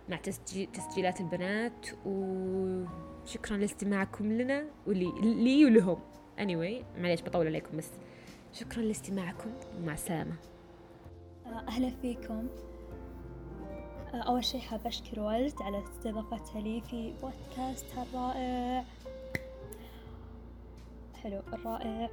[0.09, 5.99] مع تسجيل تسجيلات البنات وشكرا لاستماعكم لنا ولي لي ولهم.
[6.37, 7.89] Anyway معليش بطول عليكم بس
[8.53, 9.49] شكرا لاستماعكم.
[9.77, 10.31] ومع السلامة.
[10.31, 10.58] آه،
[11.49, 12.47] أهلا فيكم.
[14.13, 18.85] آه، أول شي حاب أشكر والد على استضافتها لي في بودكاستها الرائع
[21.15, 22.09] حلو الرائع.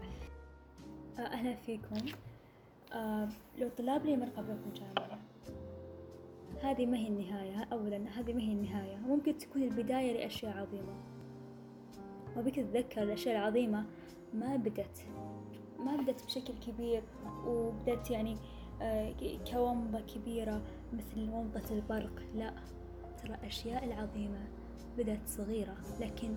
[1.18, 1.96] آه، أهلا فيكم.
[3.58, 5.18] لو طلاب لي من قبلكم جامعة
[6.62, 8.96] هذه ما هي النهاية أولا هذه ما هي النهاية.
[8.96, 10.94] ممكن تكون البداية لأشياء عظيمة.
[12.36, 13.84] وبك تتذكر الأشياء العظيمة
[14.34, 15.06] ما بدت
[15.78, 17.02] ما بدت بشكل كبير
[17.46, 18.36] وبدت يعني
[18.82, 19.12] آه،
[19.52, 20.62] كومضة كبيرة
[20.92, 22.22] مثل ومضة البرق.
[22.34, 22.52] لا
[23.22, 24.38] ترى الأشياء العظيمة
[24.98, 26.34] بدأت صغيرة لكن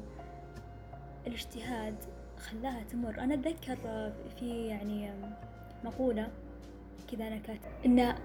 [1.27, 1.95] الاجتهاد
[2.37, 3.19] خلاها تمر.
[3.19, 3.77] أنا أتذكر
[4.39, 5.11] في يعني
[5.83, 6.31] مقولة
[7.11, 8.15] كذا أنا كاتب إن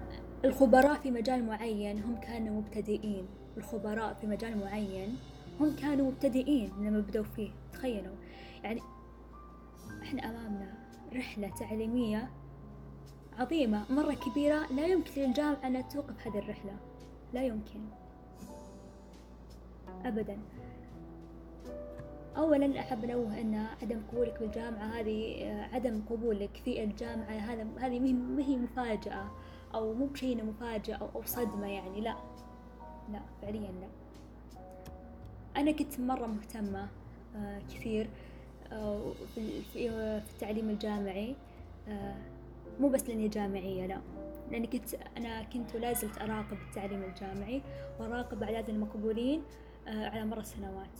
[0.45, 3.25] الخبراء في مجال معين هم كانوا مبتدئين.
[3.57, 5.17] الخبراء في مجال معين
[5.59, 7.49] هم كانوا مبتدئين لما بدوا فيه.
[7.73, 8.15] تخيلوا
[8.63, 8.81] يعني
[10.03, 10.73] إحنا أمامنا
[11.15, 12.29] رحلة تعليمية
[13.39, 16.73] عظيمة مرة كبيرة لا يمكن للجامعة أن توقف هذه الرحلة.
[17.33, 17.79] لا يمكن.
[20.05, 20.37] أبدا.
[22.37, 28.43] أولا أحب أنوه أن عدم قبولك بالجامعة هذه عدم قبولك في الجامعة هذا هذه ما
[28.43, 29.31] هي مفاجأة
[29.75, 32.01] أو مو بشيء مفاجأة أو, صدمة يعني.
[32.01, 32.15] لا.
[33.11, 33.87] لا فعليا لا.
[35.57, 36.87] أنا كنت مرة مهتمة
[37.35, 38.09] آه كثير
[38.71, 39.89] آه في,
[40.33, 41.35] التعليم الجامعي
[41.87, 42.15] آه
[42.79, 44.01] مو بس لأني جامعية لا.
[44.51, 47.61] لأني كنت أنا كنت ولا زلت أراقب التعليم الجامعي
[47.99, 49.43] وأراقب أعداد المقبولين
[49.87, 50.99] آه على مر السنوات.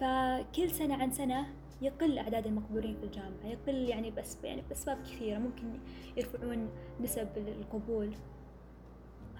[0.00, 1.46] فكل سنة عن سنة
[1.82, 5.38] يقل أعداد المقبولين في الجامعة يقل يعني بس يعني بأسباب كثيرة.
[5.38, 5.78] ممكن
[6.16, 6.68] يرفعون
[7.00, 8.14] نسب القبول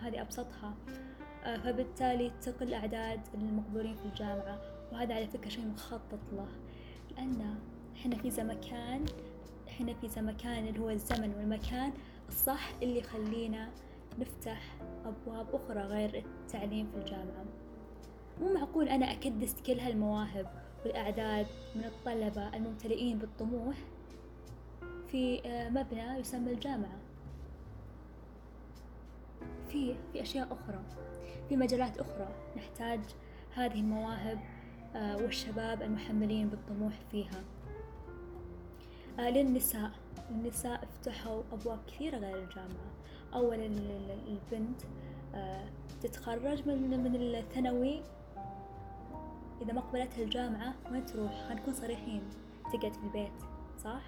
[0.03, 0.75] هذه أبسطها.
[1.45, 4.61] آه، فبالتالي تقل أعداد المقبولين في الجامعة
[4.93, 6.49] وهذا على فكرة شيء مخطط له.
[7.17, 7.55] لأن
[7.97, 9.05] إحنا في زمكان
[9.79, 11.93] إحنا في زمكان اللي هو الزمن والمكان
[12.29, 13.69] الصح اللي يخلينا
[14.19, 17.45] نفتح أبواب أخرى غير التعليم في الجامعة.
[18.41, 20.47] مو معقول أنا أكدس كل هالمواهب
[20.85, 23.77] والأعداد من الطلبة الممتلئين بالطموح
[25.09, 26.99] في آه، مبنى يسمى الجامعة.
[29.69, 30.83] في في أشياء أخرى
[31.49, 33.01] في مجالات أخرى نحتاج
[33.55, 34.38] هذه المواهب
[34.97, 37.45] آه، والشباب المحملين بالطموح فيها.
[39.19, 39.91] للنساء.
[40.31, 42.91] النساء افتحوا أبواب كثيرة غير الجامعة.
[43.35, 43.67] أولا
[44.27, 44.81] البنت
[46.03, 48.03] تتخرج من من الثانوي.
[49.63, 52.23] إذا ما قبلتها الجامعة وين تروح؟ خلينا نكون صريحين.
[52.73, 53.33] تقعد في البيت
[53.85, 54.03] صح؟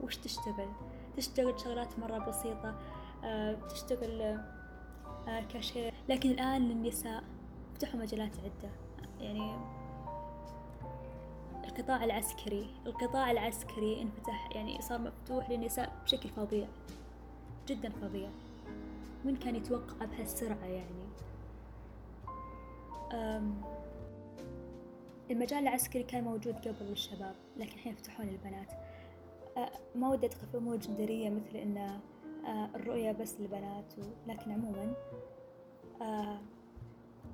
[0.00, 0.68] وش تشتغل؟
[1.16, 2.78] تشتغل شغلات مرة بسيطة
[3.24, 4.40] أه تشتغل
[5.48, 5.94] كاشير.
[6.08, 7.24] لكن الآن للنساء
[7.74, 8.70] فتحوا مجالات عدة.
[9.20, 9.56] يعني
[11.76, 16.66] القطاع العسكري القطاع العسكري انفتح يعني صار مفتوح للنساء بشكل فظيع
[17.68, 18.28] جدا فظيع.
[19.24, 21.06] من كان يتوقع بهالسرعة يعني؟
[25.30, 28.68] المجال العسكري كان موجود قبل للشباب لكن الحين يفتحون للبنات.
[29.94, 32.00] ما ودي أدخل في أمور جندرية مثل إن
[32.74, 33.94] الرؤية بس للبنات
[34.26, 34.94] لكن عموما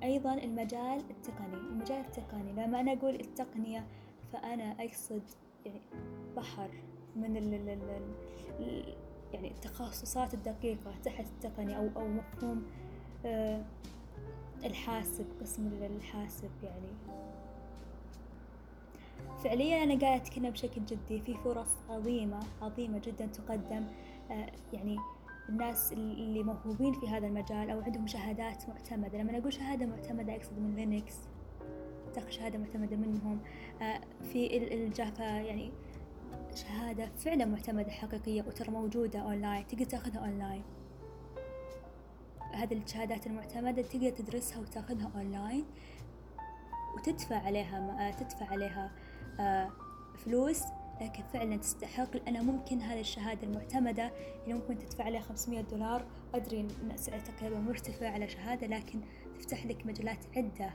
[0.03, 2.51] أيضا المجال التقني المجال التقني.
[2.51, 3.87] لما أنا أقول التقنية
[4.33, 5.21] فأنا أقصد
[5.65, 5.81] يعني
[6.35, 6.69] بحر
[7.15, 7.69] من ال ال
[8.59, 8.95] ال
[9.33, 12.63] يعني التخصصات الدقيقة تحت التقني أو أو مفهوم
[14.65, 17.21] الحاسب قسم الحاسب يعني.
[19.43, 23.85] فعليا أنا قاعدة أتكلم بشكل جدي في فرص عظيمة عظيمة جدا تقدم
[24.31, 24.97] آه، يعني
[25.49, 29.17] الناس اللي موهوبين في هذا المجال أو عندهم شهادات معتمدة.
[29.17, 31.15] لما أقول شهادة معتمدة أقصد من Linux.
[32.13, 33.39] تاخذ شهادة معتمدة منهم.
[33.81, 35.71] آه، في ال Java يعني
[36.55, 40.63] شهادة فعلا معتمدة حقيقية وترى موجودة أونلاين تقدر تاخذها أونلاين
[42.53, 45.65] هذه الشهادات المعتمدة تقدر تدرسها وتاخذها أونلاين
[46.95, 48.91] وتدفع عليها تدفع عليها
[49.39, 49.69] آه،
[50.17, 50.61] فلوس.
[51.01, 54.11] لكن فعلا تستحق لأنها ممكن هذه الشهادة المعتمدة
[54.43, 56.05] اللي ممكن تدفع عليها 500 دولار.
[56.33, 59.01] أدري إن سعر تقريبا مرتفع على شهادة لكن
[59.35, 60.65] تفتح لك مجالات عدة.
[60.65, 60.73] آه،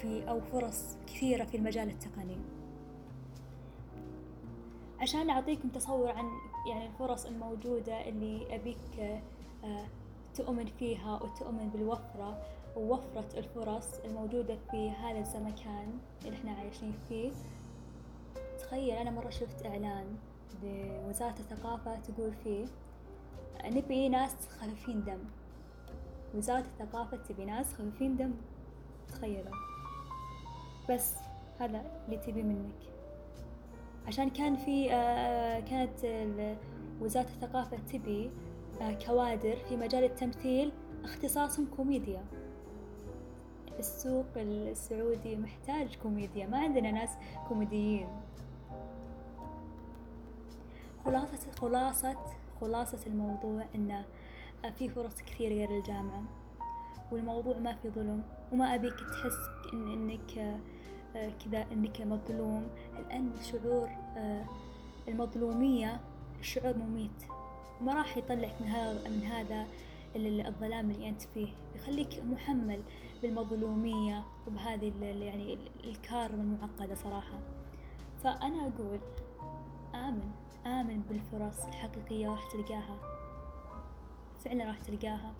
[0.00, 2.36] في أو فرص كثيرة في المجال التقني.
[5.00, 6.28] عشان أعطيكم تصور عن
[6.68, 9.20] يعني الفرص الموجودة اللي أبيك
[9.64, 9.86] آه،
[10.34, 12.42] تؤمن فيها وتؤمن بالوفرة
[12.76, 17.30] ووفرة الفرص الموجودة في هذا الزمكان اللي إحنا عايشين فيه.
[18.58, 20.16] تخيل أنا مرة شفت إعلان
[20.62, 22.66] لوزارة الثقافة تقول فيه
[23.64, 25.18] نبي ناس خفيفين دم.
[26.34, 28.32] وزارة الثقافة تبي ناس خفيفين دم.
[29.12, 29.54] تخيلوا
[30.90, 31.14] بس
[31.60, 32.74] هذا اللي تبي منك.
[34.06, 36.28] عشان كان في آه كانت
[37.00, 38.30] وزارة الثقافة تبي
[38.80, 40.72] آه كوادر في مجال التمثيل
[41.04, 42.24] اختصاصهم كوميديا.
[43.78, 46.46] السوق السعودي محتاج كوميديا.
[46.46, 47.10] ما عندنا ناس
[47.48, 48.08] كوميديين.
[51.04, 52.16] خلاصة خلاصة
[52.60, 54.04] خلاصة الموضوع إنه
[54.78, 56.22] في فرص كثير غير الجامعة.
[57.12, 58.22] والموضوع ما في ظلم.
[58.52, 59.38] وما أبيك تحس
[59.72, 60.38] إن إنك
[61.16, 62.68] آه، كذا إنك مظلوم.
[62.98, 64.44] لأن شعور آه،
[65.08, 66.00] المظلومية
[66.40, 67.24] الشعور مميت.
[67.80, 69.66] ما راح يطلعك من هذا من هذا
[70.16, 71.48] الظلام اللي أنت فيه.
[71.76, 72.82] يخليك محمل
[73.22, 77.38] بالمظلومية وبهذه يعني الكارما المعقدة صراحة.
[78.24, 78.98] فأنا أقول
[79.94, 80.30] آمن
[80.66, 82.96] آمن بالفرص الحقيقية راح تلقاها.
[84.44, 85.32] فعلا راح تلقاها.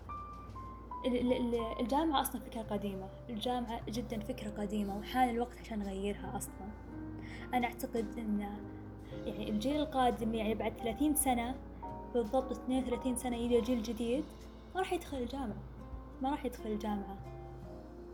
[1.05, 3.09] الجامعة أصلا فكرة قديمة.
[3.29, 6.67] الجامعة جدا فكرة قديمة وحان الوقت عشان نغيرها أصلا.
[7.53, 8.39] أنا أعتقد أن
[9.25, 11.55] يعني الجيل القادم يعني بعد ثلاثين سنة
[12.13, 14.23] بالضبط اثنين وثلاثين سنة يجي الجيل الجديد
[14.75, 15.63] ما راح يدخل الجامعة.
[16.21, 17.17] ما راح يدخل الجامعة.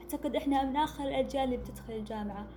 [0.02, 2.48] أعتقد إحنا من آخر الأجيال اللي بتدخل الجامعة.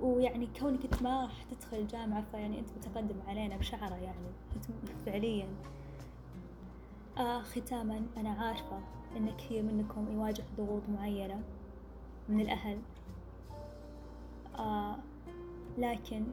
[0.00, 4.28] ويعني كونك أنت ما راح تدخل الجامعة فيعني أنت متقدم علينا بشعرة يعني
[5.06, 5.48] فعليا.
[7.18, 8.97] آه ختاما أنا عارفة.
[9.16, 11.40] إن كثير منكم يواجه ضغوط معينة
[12.28, 12.78] من الأهل.
[14.58, 14.96] آه
[15.78, 16.24] لكن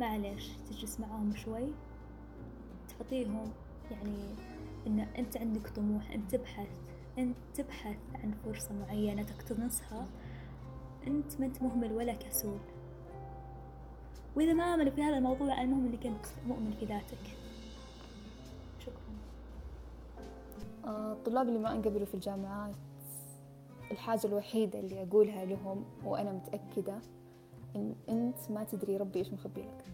[0.00, 1.72] معلش تجلس معاهم شوي.
[2.88, 3.52] تعطيهم
[3.90, 4.34] يعني
[4.86, 6.68] إن أنت عندك طموح أنت تبحث
[7.18, 10.06] أنت تبحث عن فرصة معينة تقتنصها.
[11.06, 12.58] أنت ما أنت مهمل ولا كسول.
[14.36, 17.41] وإذا ما آمنوا في هذا الموضوع المهم إنك أنت مؤمن في ذاتك.
[20.86, 22.74] الطلاب اللي ما انقبلوا في الجامعات
[23.90, 26.98] الحاجة الوحيدة اللي أقولها لهم وأنا متأكدة
[27.76, 29.84] إن أنت ما تدري ربي إيش مخبي لك.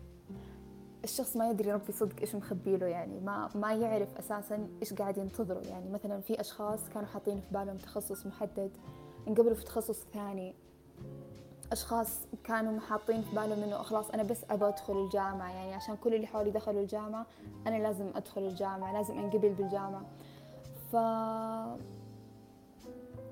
[1.05, 5.18] الشخص ما يدري ربي صدق إيش مخبي له يعني ما ما يعرف أساسا إيش قاعد
[5.18, 5.66] ينتظره.
[5.66, 8.70] يعني مثلا في أشخاص كانوا حاطين في بالهم تخصص محدد
[9.28, 10.55] انقبلوا في تخصص ثاني.
[11.72, 16.14] أشخاص كانوا حاطين في بالهم إنه خلاص أنا بس أبغى أدخل الجامعة يعني عشان كل
[16.14, 17.26] اللي حولي دخلوا الجامعة
[17.66, 20.03] أنا لازم أدخل الجامعة لازم أنقبل بالجامعة.
[20.93, 20.97] ف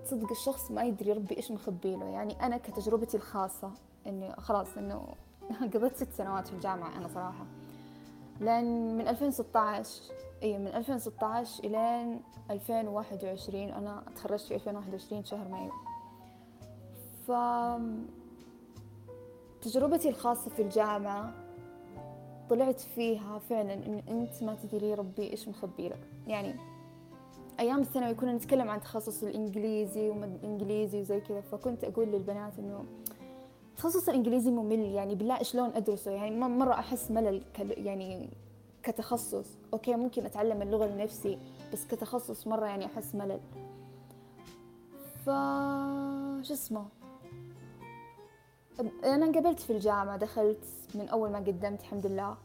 [0.05, 2.07] تصدق الشخص ما يدري ربي إيش مخبي له.
[2.07, 3.71] يعني أنا كتجربتي الخاصة
[4.07, 5.07] إني خلاص إنه
[5.75, 7.47] قضيت ست سنوات في الجامعة أنا صراحة.
[8.41, 10.03] لأن من 2016
[10.43, 15.73] إي من 2016 إلين 2021 أنا تخرجت في 2021 شهر مايو.
[17.27, 17.33] ف
[19.63, 21.33] تجربتي الخاصة في الجامعة
[22.51, 26.09] طلعت فيها فعلا إن أنت ما تدري ربي إيش مخبي لك.
[26.27, 26.76] يعني
[27.61, 32.85] أيام الثانوي كنا نتكلم عن تخصص الإنجليزي وما الانجليزي وزي كذا فكنت أقول للبنات إنه
[33.77, 38.31] تخصص الإنجليزي ممل يعني بالله شلون أدرسه؟ يعني مرة أحس ملل يعني
[38.83, 39.59] كتخصص.
[39.73, 41.39] أوكي ممكن أتعلم اللغة لنفسي
[41.73, 43.41] بس كتخصص مرة يعني أحس ملل.
[45.25, 45.31] ف
[46.47, 46.87] شو اسمه؟
[49.05, 52.37] أنا انقبلت في الجامعة دخلت من أول ما قدمت الحمد لله.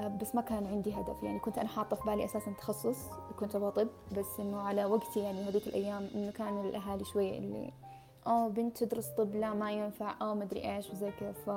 [0.00, 1.22] بس ما كان عندي هدف.
[1.22, 2.98] يعني كنت أنا حاطة في بالي أساسا تخصص
[3.38, 3.88] كنت أبغى طب
[4.18, 7.72] بس إنه على وقتي يعني هذيك الأيام إنه كان الأهالي شوية اللي
[8.26, 11.32] آه بنت تدرس طب لا ما ينفع آه مدري إيش وزي كذا.
[11.32, 11.50] ف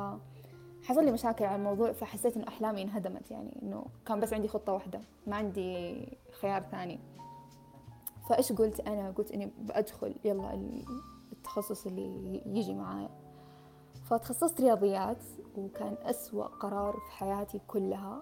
[0.83, 3.31] حصل لي مشاكل على الموضوع فحسيت إنه أحلامي انهدمت.
[3.31, 6.07] يعني إنه كان بس عندي خطة واحدة ما عندي
[6.41, 6.99] خيار ثاني.
[8.29, 10.53] فإيش قلت أنا؟ قلت إني بأدخل يلا
[11.31, 13.09] التخصص اللي يجي معايا.
[14.05, 15.23] فتخصصت رياضيات
[15.57, 18.21] وكان أسوأ قرار في حياتي كلها.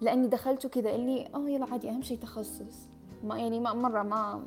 [0.00, 2.88] لأني دخلت كذا اللي آه يلا عادي أهم شيء تخصص.
[3.24, 4.44] ما يعني ما مرة ما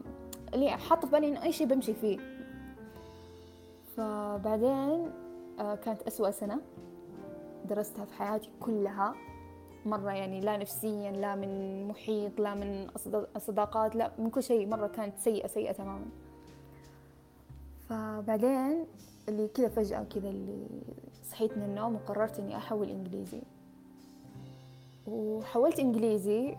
[0.54, 2.20] اللي حاطة في بالي إنه أي شيء بمشي فيه.
[3.98, 5.12] فبعدين
[5.60, 6.62] آه، كانت أسوأ سنة
[7.66, 9.14] درستها في حياتي كلها.
[9.86, 12.88] مرة يعني لا نفسيا لا من محيط لا من
[13.38, 16.06] صداقات لا من كل شيء مرة كانت سيئة سيئة تماما.
[17.90, 18.86] فبعدين
[19.30, 20.68] اللي كذا فجأة كذا اللي
[21.32, 23.42] صحيت من النوم وقررت إني أحول إنجليزي.
[25.08, 26.58] وحولت إنجليزي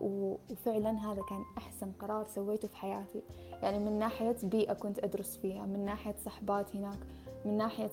[0.00, 3.22] وفعلا هذا كان أحسن قرار سويته في حياتي.
[3.62, 6.98] يعني من ناحية بيئة كنت أدرس فيها من ناحية صحبات هناك
[7.44, 7.90] من ناحية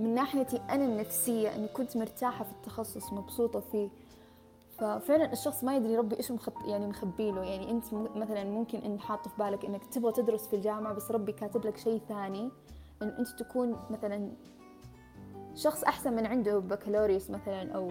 [0.00, 3.88] من ناحيتي أنا النفسية أني كنت مرتاحة في التخصص مبسوطة فيه.
[4.78, 7.44] ففعلا الشخص ما يدري ربي إيش مخط يعني مخبي له.
[7.44, 11.32] يعني أنت مثلا ممكن إن حاط في بالك إنك تبغى تدرس في الجامعة بس ربي
[11.32, 12.50] كاتب لك شيء ثاني.
[13.02, 14.32] إن أنت تكون مثلا
[15.54, 17.90] شخص أحسن من عنده بكالوريوس مثلا أو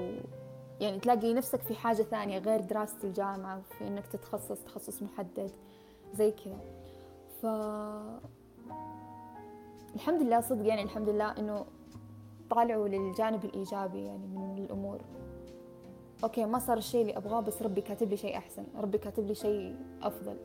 [0.79, 5.51] يعني تلاقي نفسك في حاجة ثانية غير دراسه الجامعة في إنك تتخصص تخصص محدد
[6.13, 6.59] زي كذا.
[7.41, 7.45] ف
[9.95, 11.65] الحمد لله صدق يعني الحمد لله إنه
[12.49, 15.01] طالعوا للجانب الإيجابي يعني من الأمور.
[16.23, 18.63] أوكي ما صار الشيء اللي أبغاه بس ربي كاتب لي شيء أحسن.
[18.77, 20.37] ربي كاتب لي شيء أفضل.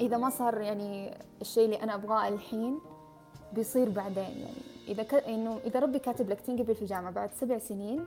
[0.00, 2.78] إذا ما صار يعني الشيء اللي أنا أبغاه الحين
[3.52, 4.62] بيصير بعدين يعني.
[4.88, 5.14] إذا ك...
[5.14, 8.04] إنه إذا ربي كاتب لك تنقبل في الجامعة بعد سبع سنين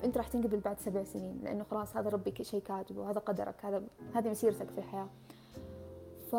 [0.00, 3.82] فأنت راح تنقبل بعد سبع سنين لأنه خلاص هذا ربي شيء كاتبه وهذا قدرك هذا
[4.14, 5.08] هذه مسيرتك في الحياة.
[6.30, 6.34] ف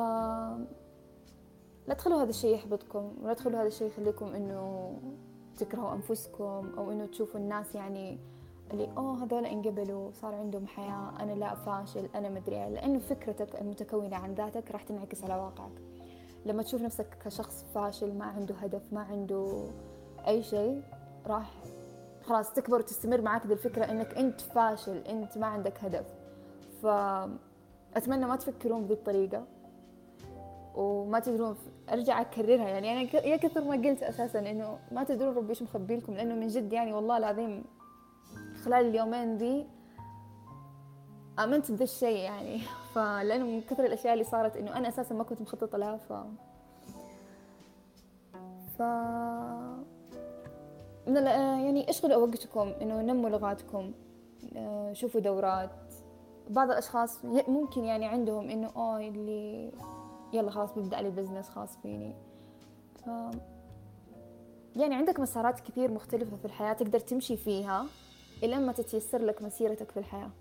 [1.88, 4.94] لا تخلوا هذا الشيء يحبطكم ولا تخلوا هذا الشيء يخليكم إنه
[5.58, 8.18] تكرهوا أنفسكم أو إنه تشوفوا الناس يعني
[8.74, 12.70] اللي أوه هذول انقبلوا صار عندهم حياة أنا لا فاشل أنا مدري إيه.
[12.70, 15.72] لأنه فكرتك المتكونة عن ذاتك راح تنعكس على واقعك.
[16.46, 19.68] لما تشوف نفسك كشخص فاشل ما عنده هدف ما عنده
[20.28, 20.82] أي شيء
[21.28, 21.52] راح
[22.24, 26.06] خلاص تكبر وتستمر معك ذي الفكرة إنك أنت فاشل أنت ما عندك هدف.
[26.82, 29.46] فأتمنى ما تفكرون بذي الطريقة
[30.76, 31.56] وما تدرون
[31.90, 32.70] أرجع أكررها.
[32.70, 36.36] يعني أنا يا كثر ما قلت أساسا إنه ما تدرون ربي إيش مخبي لكم لأنه
[36.36, 37.64] من جد يعني والله العظيم
[38.66, 39.68] خلال اليومين ذي
[41.40, 42.62] آمنت بذا الشيء يعني.
[42.96, 46.14] فلأنه من كثر الأشياء اللي صارت إنه أنا أساسا ما كنت مخططة لها ف
[48.78, 48.82] ف
[51.08, 51.26] من
[51.66, 53.92] يعني اشغلوا وقتكم إنه نموا لغاتكم
[54.56, 55.70] آه، شوفوا دورات.
[56.50, 59.72] بعض الأشخاص ممكن يعني عندهم إنه أوه اللي
[60.34, 62.16] يلا خلاص ببدأ لي business خاص فيني
[62.96, 63.08] ف...
[64.76, 67.86] يعني عندك مسارات كثير مختلفة في الحياة تقدر تمشي فيها.
[68.44, 70.32] إلى ما تتيسر لك مسيرتك في الحياة.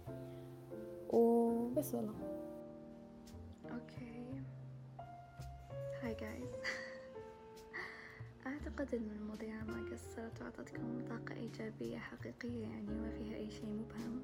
[1.11, 2.15] وبس والله.
[3.73, 4.43] Okay.
[6.03, 6.49] Hi guys
[8.47, 14.21] أعتقد إن المذيعة ما قصرت وأعطتكم طاقة إيجابية حقيقية يعني ما فيها أي شيء مبهم.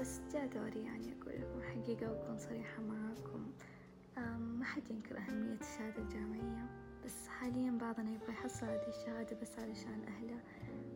[0.00, 3.52] بس جاء دوري يعني أقول لكم حقيقة وأكون صريحة معاكم.
[4.38, 6.66] ما حد ينكر أهمية الشهادة الجامعية.
[7.04, 10.40] بس حاليا بعضنا يبغى يحصل هذه الشهادة بس علشان أهله.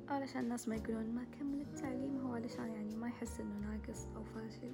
[0.09, 4.25] علشان الناس ما يقولون ما كمل التعليم هو علشان يعني ما يحس إنه ناقص أو
[4.25, 4.73] فاشل.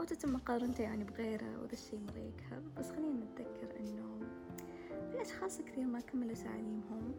[0.00, 4.20] أو تتم مقارنته يعني بغيره وذا الشي مرة يقهر بس خلينا نتذكر إنه
[5.12, 7.14] في أشخاص كثير ما كملوا تعليمهم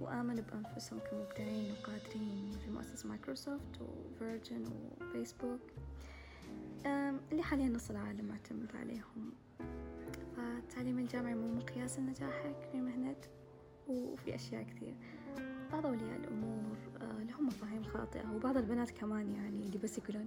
[0.00, 4.64] وآمنوا بأنفسهم كمبدعين وقادرين في مؤسسة مايكروسوفت وفيرجن
[5.00, 5.60] وفيسبوك.
[7.32, 9.32] اللي حاليا نص العالم معتمد عليهم.
[10.36, 13.30] فالتعليم الجامعي مو مقياس لنجاحك في مهنتك
[13.90, 14.94] وفي أشياء كثير.
[15.72, 20.26] بعض أولياء الأمور آه، لهم مفاهيم خاطئة وبعض البنات كمان يعني اللي بس يقولون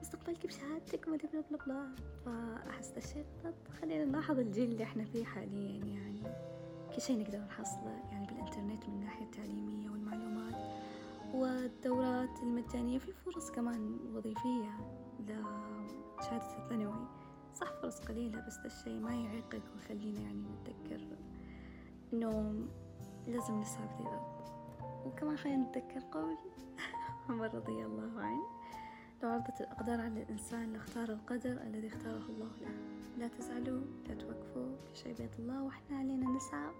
[0.00, 1.88] مستقبلك بشهادتك ما بلا بلا بلا.
[2.24, 6.22] فأحس الشيء غلط خلينا نلاحظ الجيل اللي إحنا فيه حاليا يعني.
[6.94, 10.54] كل شيء نقدر نحصله يعني بالإنترنت من الناحية التعليمية والمعلومات.
[11.34, 14.78] والدورات المجانية في فرص كمان وظيفية
[15.20, 17.06] لشهادة الثانوي.
[17.54, 21.16] صح فرص قليلة بس الشيء ما يعيقك ويخلينا يعني نتذكر
[22.12, 22.54] إنه
[23.28, 24.38] لازم في الأرض
[25.06, 26.36] وكمان خلينا نتذكر قول
[27.28, 28.42] عمر رضي الله عنه.
[29.22, 32.70] لو عرضت الأقدار على الإنسان لاختار القدر الذي اختاره الله له.
[33.18, 36.70] لا تزعلوا لا توقفوا كل شيء بيد الله وإحنا علينا نسعى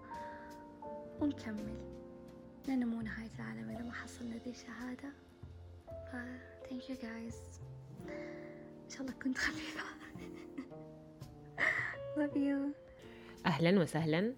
[1.21, 1.75] ونكمل.
[2.67, 5.09] لأنه مو نهاية العالم إذا ما حصلنا ذي الشهادة.
[5.87, 6.15] ف
[6.69, 7.35] thank you guys.
[8.85, 9.83] إن شاء الله كنت خفيفة.
[12.17, 12.75] Love you.
[13.45, 14.33] أهلا وسهلا.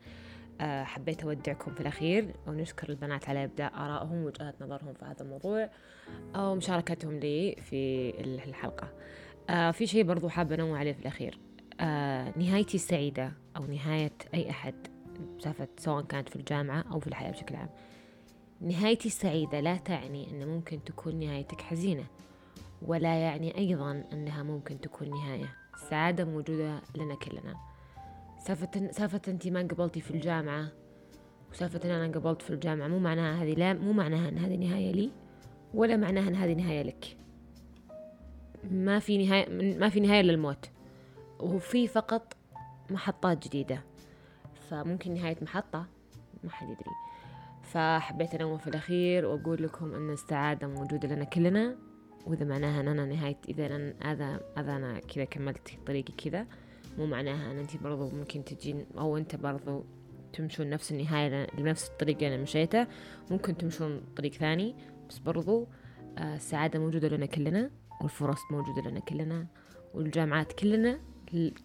[0.61, 5.69] حبيت أودعكم في الأخير ونشكر البنات على إبداء آرائهم ووجهات نظرهم في هذا الموضوع
[6.35, 8.87] أو مشاركتهم لي في الحلقة.
[9.49, 11.39] آه في شيء برضو حابة أنوه عليه في الأخير.
[11.79, 14.75] آه نهايتي السعيدة أو نهاية أي أحد
[15.39, 17.69] سالفة سواء كانت في الجامعة أو في الحياة بشكل عام.
[18.61, 22.03] نهايتي السعيدة لا تعني أن ممكن تكون نهايتك حزينة
[22.81, 27.70] ولا يعني أيضا أنها ممكن تكون نهاية السعادة موجودة لنا كلنا.
[28.47, 30.71] سالفة سالفة أنت ما قبلتي في الجامعة.
[31.51, 32.87] وسالفة أن أنا قبلت في الجامعة.
[32.87, 35.11] مو معناها هذه لا مو معناها أن هذه نهاية لي
[35.73, 37.17] ولا معناها أن هذه نهاية لك.
[38.71, 40.69] ما في نهاية ما في نهاية للموت.
[41.39, 42.37] وفي فقط
[42.89, 43.83] محطات جديدة.
[44.69, 45.85] فممكن نهاية محطة؟
[46.43, 46.91] ما حد يدري.
[47.63, 51.75] فحبيت أنوه في الأخير وأقول لكم أن السعادة موجودة لنا كلنا
[52.27, 56.47] وإذا معناها أن أنا نهاية إذا أنا هذا أنا كذا كملت طريقي كذا
[56.97, 59.85] مو معناها أن أنت برضو ممكن تجين أو أنت برضو
[60.33, 62.87] تمشون نفس النهاية لنفس الطريق اللي أنا مشيته.
[63.31, 64.75] ممكن تمشون طريق ثاني
[65.09, 65.67] بس برضو
[66.17, 67.71] آه، السعادة موجودة لنا كلنا
[68.01, 69.47] والفرص موجودة لنا كلنا
[69.93, 70.99] والجامعات كلنا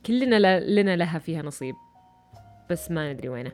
[0.07, 1.75] كلنا لنا لها فيها نصيب.
[2.71, 3.53] بس ما ندري وينه.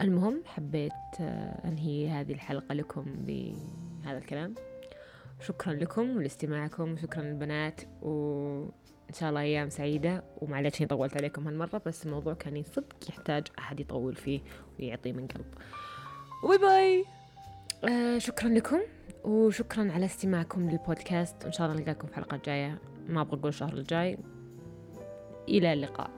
[0.00, 4.54] المهم حبيت آه، أنهي هذه الحلقة لكم بهذا الكلام.
[5.40, 7.80] شكرا لكم ولاستماعكم وشكرا للبنات
[9.06, 13.46] وإن شاء الله أيام سعيدة ومعليش إني طولت عليكم هالمرة بس الموضوع كان صدق يحتاج
[13.58, 14.40] أحد يطول فيه
[14.80, 15.46] ويعطيه من قلب.
[16.44, 17.04] وباي باي
[17.84, 18.80] آه شكرا لكم
[19.24, 22.78] وشكرا على استماعكم للبودكاست وإن شاء الله نلقاكم في الحلقة الجاية.
[23.08, 24.18] ما أبغى أقول الشهر الجاي.
[25.48, 26.10] إلى اللقاء.